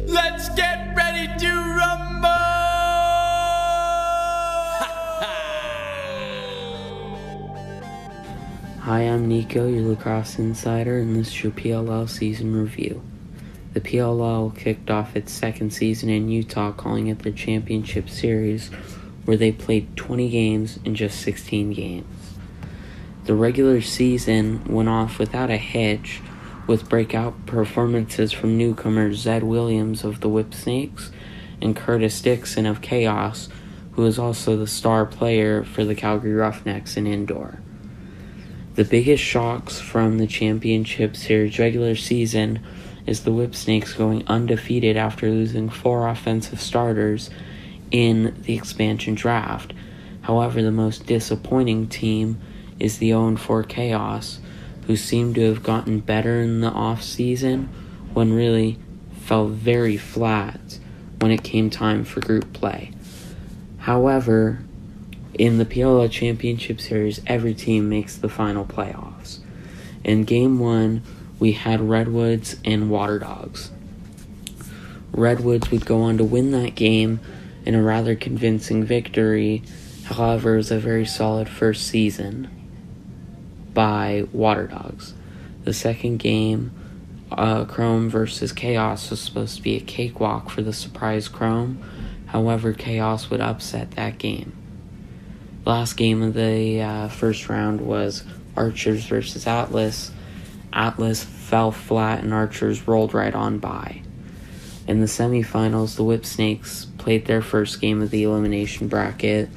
[0.06, 2.28] Let's get ready to rumble!
[8.80, 13.02] Hi, I'm Nico, your lacrosse insider, and this is your PLL season review.
[13.74, 18.68] The PLL kicked off its second season in Utah, calling it the Championship Series,
[19.26, 22.17] where they played 20 games in just 16 games.
[23.28, 26.22] The regular season went off without a hitch,
[26.66, 31.12] with breakout performances from newcomers Zed Williams of the Whip Snakes
[31.60, 33.50] and Curtis Dixon of Chaos,
[33.92, 37.60] who is also the star player for the Calgary Roughnecks in indoor.
[38.76, 42.60] The biggest shocks from the championship series regular season
[43.06, 47.28] is the Whip Snakes going undefeated after losing four offensive starters
[47.90, 49.74] in the expansion draft.
[50.22, 52.40] However, the most disappointing team
[52.78, 54.40] is the 0 4 Chaos,
[54.86, 57.68] who seemed to have gotten better in the off season
[58.14, 58.78] when really
[59.12, 60.78] fell very flat
[61.20, 62.92] when it came time for group play.
[63.78, 64.60] However,
[65.34, 69.40] in the PLL Championship Series, every team makes the final playoffs.
[70.04, 71.02] In game one,
[71.38, 73.70] we had Redwoods and Water Dogs.
[75.12, 77.20] Redwoods would go on to win that game
[77.64, 79.62] in a rather convincing victory,
[80.04, 82.48] however, it was a very solid first season
[83.78, 85.14] by Water Dogs.
[85.62, 86.72] The second game,
[87.30, 91.80] uh, Chrome versus Chaos, was supposed to be a cakewalk for the surprise Chrome.
[92.26, 94.52] However, Chaos would upset that game.
[95.64, 98.24] Last game of the uh, first round was
[98.56, 100.10] Archers versus Atlas.
[100.72, 104.02] Atlas fell flat and Archers rolled right on by.
[104.88, 109.48] In the semifinals, the Whip Snakes played their first game of the elimination bracket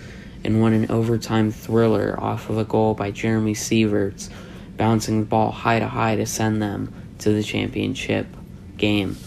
[0.43, 4.29] and won an overtime thriller off of a goal by Jeremy Sieverts,
[4.77, 8.27] bouncing the ball high to high to send them to the championship
[8.77, 9.17] game.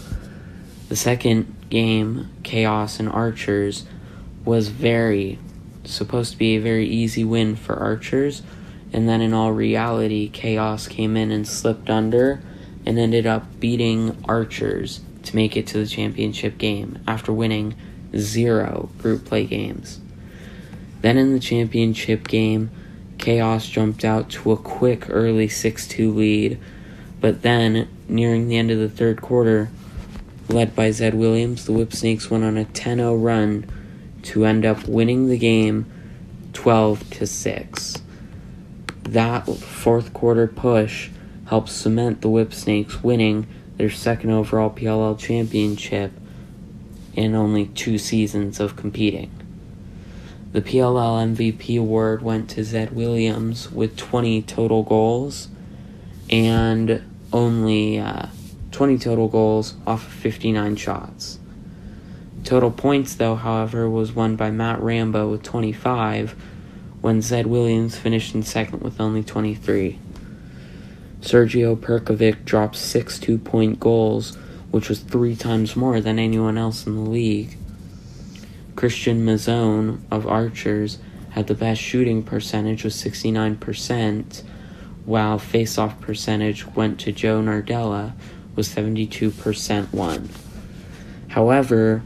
[0.89, 3.85] The second game, Chaos and Archers,
[4.45, 5.39] was very
[5.85, 8.43] supposed to be a very easy win for Archers,
[8.93, 12.43] and then in all reality, Chaos came in and slipped under
[12.87, 17.75] and ended up beating Archers to make it to the championship game after winning
[18.17, 20.01] zero group play games.
[21.05, 22.71] Then in the championship game,
[23.19, 26.59] Chaos jumped out to a quick early 6 2 lead,
[27.21, 29.69] but then, nearing the end of the third quarter,
[30.49, 33.67] led by Zed Williams, the Whip Snakes went on a 10 0 run
[34.23, 35.85] to end up winning the game
[36.55, 38.03] 12 to 6.
[39.03, 41.11] That fourth quarter push
[41.49, 43.47] helped cement the Whip Snakes winning
[43.77, 46.13] their second overall PLL championship
[47.13, 49.44] in only two seasons of competing.
[50.55, 55.49] The PLL MVP award went to Zed Williams with 20 total goals
[56.31, 57.03] and
[57.33, 58.27] only uh,
[58.71, 61.41] 20 total goals off of 59 shots.
[62.45, 66.37] Total points, though, however, was won by Matt Rambo with 25,
[67.01, 69.99] when Zed Williams finished in second with only 23.
[71.21, 74.37] Sergio Perkovic dropped six two point goals,
[74.71, 77.59] which was three times more than anyone else in the league.
[78.77, 80.99] Christian Mazzone of Archers
[81.31, 84.43] had the best shooting percentage with 69%,
[85.05, 88.13] while face-off percentage went to Joe Nardella
[88.55, 90.29] with 72% one.
[91.29, 92.03] However,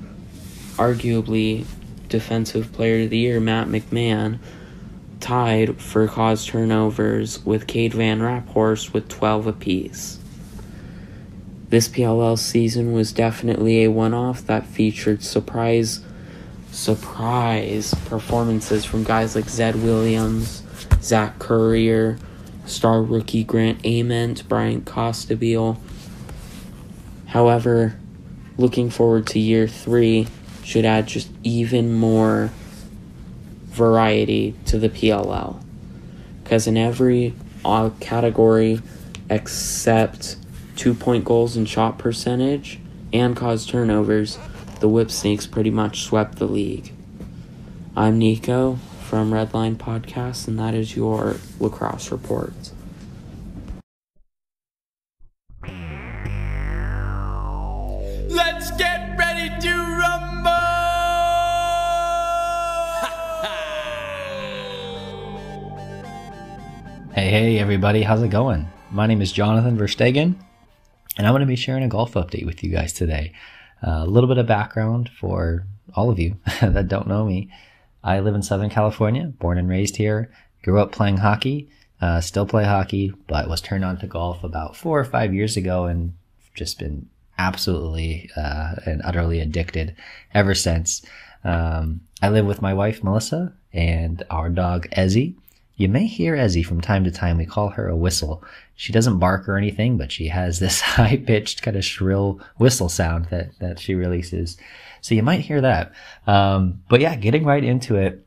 [0.77, 1.67] arguably
[2.09, 4.39] defensive player of the year Matt McMahon
[5.21, 10.19] tied for caused turnovers with Cade Van Raaphorst with 12 apiece.
[11.69, 16.03] This PLL season was definitely a one-off that featured surprise
[16.79, 20.63] surprise performances from guys like Zed Williams,
[21.03, 22.19] Zach Currier,
[22.67, 25.77] star rookie Grant Ament, Bryan Costabile.
[27.27, 27.99] However,
[28.57, 30.29] looking forward to year three
[30.63, 32.53] should add just even more
[33.65, 35.61] variety to the PLL.
[36.45, 37.35] Because in every
[37.99, 38.81] category
[39.29, 40.37] except
[40.77, 42.79] two point goals and shot percentage
[43.13, 44.39] and caused turnovers,
[44.81, 46.93] the Whipsnakes pretty much swept the league.
[47.97, 52.53] I'm Nico from Redline Podcast, and that is your lacrosse report.
[58.29, 60.51] Let's get ready to rumble!
[67.15, 68.69] Hey, hey, everybody, how's it going?
[68.93, 70.37] My name is Jonathan Verstegen,
[71.17, 73.33] and I'm going to be sharing a golf update with you guys today.
[73.83, 77.51] A little bit of background for all of you that don't know me.
[78.03, 80.31] I live in Southern California, born and raised here,
[80.63, 81.69] grew up playing hockey,
[82.01, 85.57] uh, still play hockey, but was turned on to golf about four or five years
[85.57, 86.15] ago and
[86.55, 87.09] just been
[87.39, 89.95] absolutely uh, and utterly addicted
[90.35, 91.03] ever since.
[91.45, 95.35] Um, I live with my wife, Melissa, and our dog, Ezzy.
[95.79, 97.39] You may hear Ezzy from time to time.
[97.39, 98.43] We call her a whistle.
[98.75, 102.89] She doesn't bark or anything, but she has this high pitched, kind of shrill whistle
[102.89, 104.59] sound that, that she releases.
[105.01, 105.93] So you might hear that.
[106.27, 108.27] Um, but yeah, getting right into it,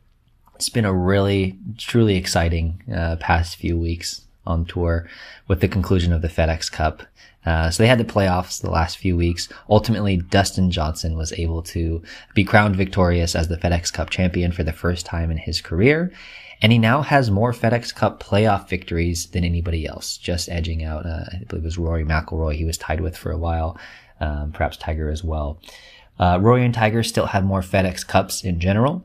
[0.55, 5.09] it's been a really, truly exciting uh, past few weeks on tour
[5.47, 7.03] with the conclusion of the FedEx Cup.
[7.45, 9.49] Uh, so they had the playoffs the last few weeks.
[9.69, 12.01] Ultimately, Dustin Johnson was able to
[12.33, 16.13] be crowned victorious as the FedEx Cup champion for the first time in his career.
[16.61, 21.05] And he now has more FedEx Cup playoff victories than anybody else, just edging out,
[21.05, 23.77] uh, I believe it was Rory McIlroy he was tied with for a while,
[24.19, 25.59] um, perhaps Tiger as well.
[26.19, 29.03] Uh, Rory and Tiger still have more FedEx Cups in general.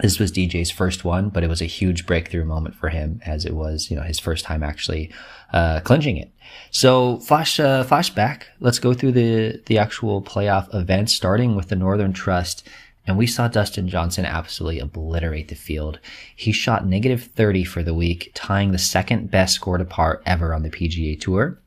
[0.00, 3.44] This was DJ's first one, but it was a huge breakthrough moment for him as
[3.44, 5.12] it was, you know, his first time actually
[5.52, 6.32] uh, clinching it.
[6.70, 8.42] So flash uh, flashback.
[8.58, 12.68] Let's go through the the actual playoff events, starting with the Northern Trust.
[13.06, 15.98] And we saw Dustin Johnson absolutely obliterate the field.
[16.34, 20.54] He shot negative 30 for the week, tying the second best score to par ever
[20.54, 21.58] on the PGA Tour.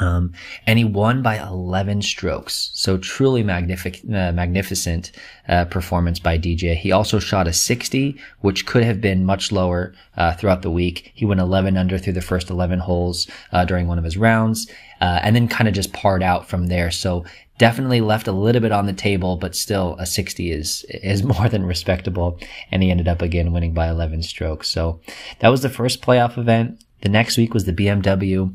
[0.00, 0.32] Um,
[0.66, 2.70] and he won by 11 strokes.
[2.72, 5.12] So truly magnific- uh, magnificent
[5.46, 6.74] uh, performance by DJ.
[6.74, 11.12] He also shot a 60, which could have been much lower uh, throughout the week.
[11.14, 14.70] He went 11 under through the first 11 holes uh, during one of his rounds,
[15.02, 16.90] uh, and then kind of just parred out from there.
[16.90, 17.26] So
[17.60, 21.48] definitely left a little bit on the table, but still a 60 is is more
[21.48, 22.40] than respectable.
[22.72, 24.68] And he ended up again winning by 11 strokes.
[24.68, 25.00] So
[25.40, 26.82] that was the first playoff event.
[27.02, 28.54] The next week was the BMW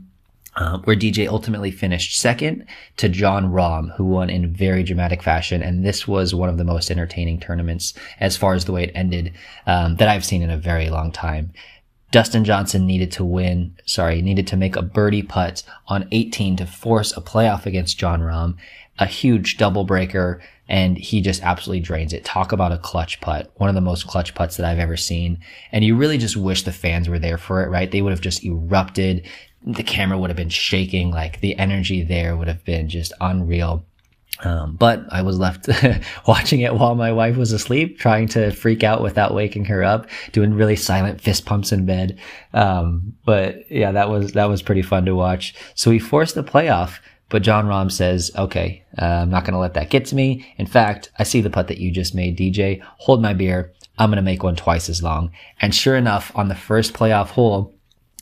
[0.56, 2.66] uh, where DJ ultimately finished second
[2.98, 5.62] to Jon Rahm, who won in very dramatic fashion.
[5.62, 8.92] And this was one of the most entertaining tournaments as far as the way it
[8.96, 9.34] ended
[9.68, 11.52] um, that I've seen in a very long time.
[12.12, 16.66] Dustin Johnson needed to win, sorry, needed to make a birdie putt on 18 to
[16.66, 18.56] force a playoff against Jon Rahm,
[19.00, 22.26] a huge double breaker, and he just absolutely drains it.
[22.26, 25.40] Talk about a clutch putt, one of the most clutch putts that I've ever seen.
[25.72, 27.92] And you really just wish the fans were there for it, right?
[27.92, 29.28] They would have just erupted
[29.66, 31.12] the camera would have been shaking.
[31.12, 33.86] Like the energy there would have been just unreal.
[34.44, 35.70] Um, but I was left
[36.28, 40.08] watching it while my wife was asleep, trying to freak out without waking her up,
[40.34, 42.20] doing really silent fist pumps in bed.
[42.54, 45.56] Um, but yeah, that was that was pretty fun to watch.
[45.74, 47.00] So we forced the playoff,
[47.36, 50.48] but Jon Rahm says, "Okay, uh, I'm not going to let that get to me.
[50.58, 52.82] In fact, I see the putt that you just made, DJ.
[53.00, 53.74] Hold my beer.
[53.98, 57.32] I'm going to make one twice as long." And sure enough, on the first playoff
[57.32, 57.76] hole,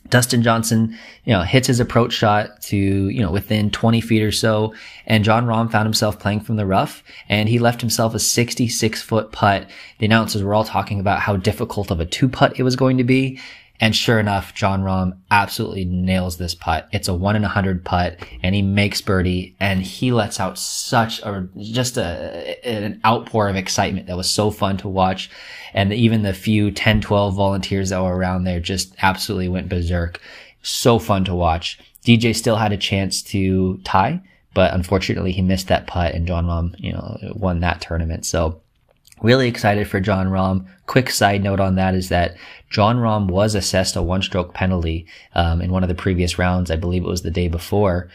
[0.08, 4.32] Dustin Johnson, you know, hits his approach shot to, you know, within 20 feet or
[4.32, 4.74] so.
[5.06, 9.00] And Jon Rahm found himself playing from the rough and he left himself a 66
[9.00, 9.70] foot putt.
[9.98, 12.98] The announcers were all talking about how difficult of a two putt it was going
[12.98, 13.38] to be.
[13.80, 16.88] And sure enough, Jon Rahm absolutely nails this putt.
[16.92, 20.58] It's a one in a hundred putt and he makes birdie and he lets out
[20.58, 25.28] such a, just a, an outpour of excitement that was so fun to watch.
[25.72, 30.20] And even the few 10, 12 volunteers that were around there just absolutely went berserk.
[30.62, 31.78] So fun to watch.
[32.06, 34.22] DJ still had a chance to tie,
[34.54, 38.24] but unfortunately he missed that putt and Jon Rahm, you know, won that tournament.
[38.24, 38.62] So
[39.24, 40.66] really excited for Jon Rahm.
[40.86, 42.36] Quick side note on that is that
[42.68, 46.70] Jon Rahm was assessed a one stroke penalty um, in one of the previous rounds.
[46.70, 48.10] I believe it was the day before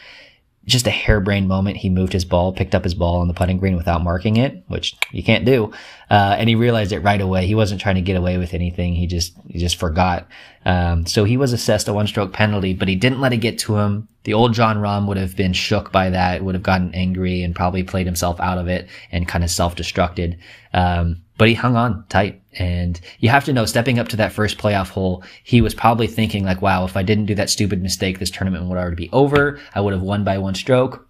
[0.66, 1.78] just a harebrained moment.
[1.78, 4.64] He moved his ball, picked up his ball on the putting green without marking it,
[4.68, 5.74] which you can't do.
[6.10, 7.46] Uh, and he realized it right away.
[7.46, 8.94] He wasn't trying to get away with anything.
[8.96, 10.28] He just, he just forgot.
[10.66, 13.60] Um, so he was assessed a one stroke penalty, but he didn't let it get
[13.60, 14.08] to him.
[14.24, 17.56] The old Jon Rahm would have been shook by that, would have gotten angry and
[17.56, 20.40] probably played himself out of it and kind of self destructed.
[20.74, 22.42] Um, but he hung on tight.
[22.58, 26.08] And you have to know, stepping up to that first playoff hole, he was probably
[26.08, 29.10] thinking like, wow, if I didn't do that stupid mistake, this tournament would already be
[29.12, 29.60] over.
[29.74, 31.08] I would have won by one stroke.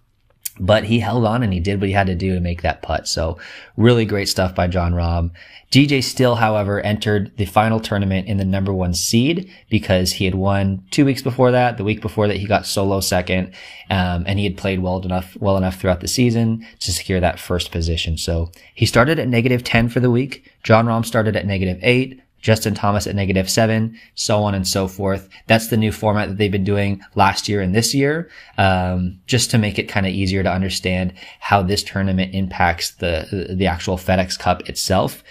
[0.60, 2.82] But he held on and he did what he had to do to make that
[2.82, 3.08] putt.
[3.08, 3.38] So
[3.76, 5.30] really great stuff by Jon Rahm.
[5.70, 10.34] DJ still, however, entered the final tournament in the number one seed because he had
[10.34, 11.76] won two weeks before that.
[11.76, 13.54] The week before that, he got solo second,
[13.88, 17.38] um, and he had played well enough, well enough throughout the season to secure that
[17.38, 18.18] first position.
[18.18, 20.50] So he started at negative 10 for the week.
[20.64, 22.20] Jon Rahm started at negative eight.
[22.40, 25.28] Justin Thomas at negative seven, so on and so forth.
[25.46, 29.50] That's the new format that they've been doing last year and this year, um, just
[29.50, 33.96] to make it kind of easier to understand how this tournament impacts the the actual
[33.96, 35.22] FedEx Cup itself.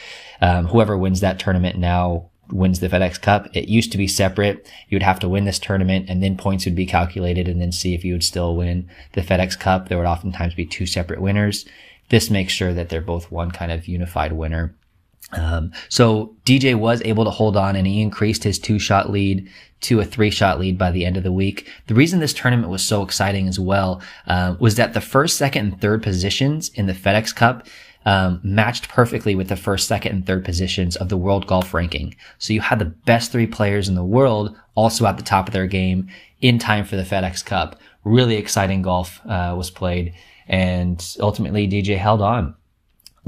[0.42, 3.48] Um, whoever wins that tournament now wins the FedEx Cup.
[3.54, 4.68] It used to be separate.
[4.88, 7.72] You would have to win this tournament and then points would be calculated and then
[7.72, 9.88] see if you would still win the FedEx Cup.
[9.88, 11.66] There would oftentimes be two separate winners.
[12.10, 14.74] This makes sure that they're both one kind of unified winner.
[15.32, 19.50] Um, so DJ was able to hold on and he increased his two shot lead
[19.82, 21.70] to a three shot lead by the end of the week.
[21.88, 25.66] The reason this tournament was so exciting as well uh, was that the first, second,
[25.66, 27.68] and third positions in the FedEx Cup
[28.06, 32.16] um, matched perfectly with the first, second, and third positions of the world golf ranking.
[32.38, 35.54] So you had the best three players in the world also at the top of
[35.54, 36.10] their game
[36.42, 37.80] in time for the FedEx Cup.
[38.04, 40.14] Really exciting golf uh, was played,
[40.48, 42.56] and ultimately DJ held on.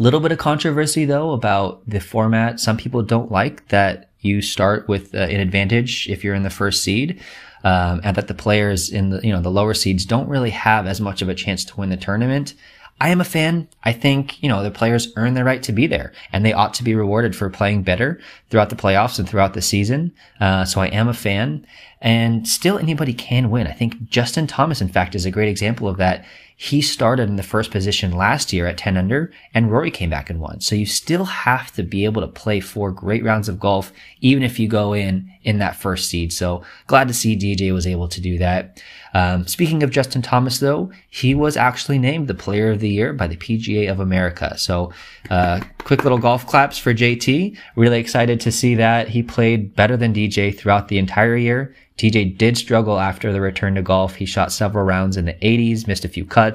[0.02, 2.60] Little bit of controversy though about the format.
[2.60, 6.50] Some people don't like that you start with uh, an advantage if you're in the
[6.50, 7.22] first seed.
[7.64, 10.88] Um, and that the players in the you know the lower seeds don't really have
[10.88, 12.56] as much of a chance to win the tournament.
[13.02, 13.68] I am a fan.
[13.84, 16.76] I think, you know, the players earn the right to be there and they ought
[16.76, 18.20] to be rewarded for playing better
[18.52, 20.14] throughout the playoffs and throughout the season.
[20.40, 21.66] Uh, so I am a fan
[22.00, 23.66] and still anybody can win.
[23.66, 26.26] I think Justin Thomas, in fact, is a great example of that.
[26.64, 30.30] He started in the first position last year at 10 under and Rory came back
[30.30, 30.62] and won.
[30.62, 34.44] So you still have to be able to play four great rounds of golf, even
[34.44, 36.32] if you go in in that first seed.
[36.32, 38.80] So glad to see DJ was able to do that.
[39.16, 43.12] Um, speaking of Justin Thomas, though, he was actually named the Player of the Year
[43.12, 44.56] by the PGA of America.
[44.60, 44.94] So,
[45.32, 47.58] uh, quick little golf claps for JT.
[47.76, 51.76] Really excited to see that he played better than DJ throughout the entire year.
[52.02, 54.16] TJ did struggle after the return to golf.
[54.16, 56.51] He shot several rounds in the 80s, missed a few cuts.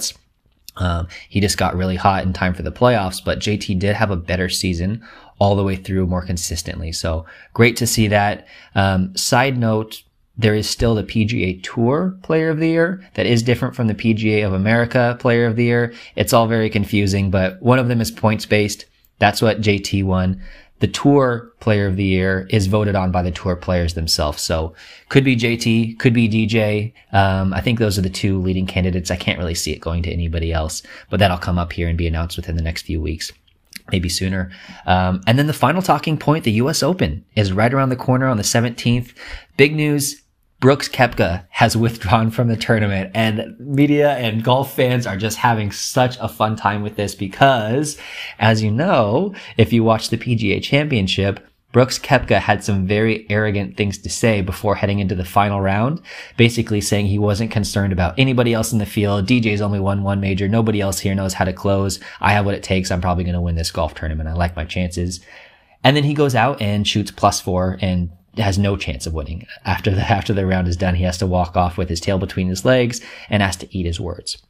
[0.77, 4.11] Um, he just got really hot in time for the playoffs, but JT did have
[4.11, 5.03] a better season
[5.39, 6.93] all the way through more consistently.
[6.93, 7.25] So
[7.55, 8.47] great to see that.
[8.75, 10.03] Um, side note,
[10.39, 13.95] there is still the PGA Tour Player of the Year that is different from the
[13.95, 15.95] PGA of America Player of the Year.
[16.15, 18.85] It's all very confusing, but one of them is points based.
[19.19, 20.43] That's what JT won.
[20.81, 24.43] The Tour Player of the Year is voted on by the Tour players themselves.
[24.43, 24.75] So
[25.09, 26.93] could be JT, could be DJ.
[27.13, 29.11] Um, I think those are the two leading candidates.
[29.11, 31.97] I can't really see it going to anybody else, but that'll come up here and
[31.97, 33.33] be announced within the next few weeks
[33.93, 34.51] maybe sooner.
[34.87, 36.83] Um, and then the final talking point, the U.S.
[36.83, 39.13] Open is right around the corner on the 17th.
[39.57, 40.23] Big news.
[40.59, 45.71] Brooks Koepka has withdrawn from the tournament and media and golf fans are just having
[45.71, 47.99] such a fun time with this because,
[48.39, 53.77] as you know, if you watch the PGA championship, Brooks Koepka had some very arrogant
[53.77, 56.01] things to say before heading into the final round,
[56.39, 59.27] basically saying he wasn't concerned about anybody else in the field.
[59.27, 60.49] DJ's only won one major.
[60.49, 62.01] Nobody else here knows how to close.
[62.19, 62.91] I have what it takes.
[62.91, 64.27] I'm probably going to win this golf tournament.
[64.27, 65.21] I like my chances.
[65.85, 69.47] And then he goes out and shoots plus four and has no chance of winning.
[69.65, 72.19] After the after the round is done, he has to walk off with his tail
[72.19, 73.01] between his legs
[73.31, 74.43] and has to eat his words.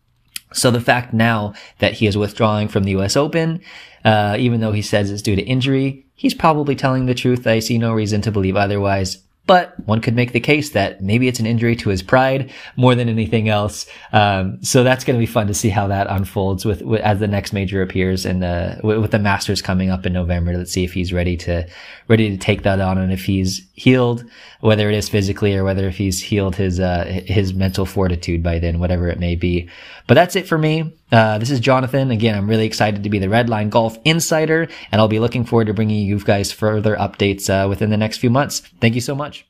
[0.52, 3.16] So the fact now that he is withdrawing from the U.S.
[3.16, 3.60] Open,
[4.04, 7.46] uh, even though he says it's due to injury, he's probably telling the truth.
[7.46, 9.18] I see no reason to believe otherwise.
[9.47, 12.97] But one could make the case that maybe it's an injury to his pride more
[12.97, 13.86] than anything else.
[14.12, 17.20] Um, so that's going to be fun to see how that unfolds with, with as
[17.20, 20.56] the next major appears and the with, the Masters coming up in November.
[20.56, 21.66] Let's see if he's ready to
[22.09, 24.24] ready to take that on and if he's healed,
[24.60, 28.59] whether it is physically or whether if he's healed his uh, his mental fortitude by
[28.59, 29.68] then, whatever it may be.
[30.06, 30.94] But that's it for me.
[31.10, 32.10] Uh, this is Jonathan.
[32.10, 35.66] Again, I'm really excited to be the Redline Golf Insider, and I'll be looking forward
[35.66, 38.60] to bringing you guys further updates uh, within the next few months.
[38.80, 39.46] Thank you so much.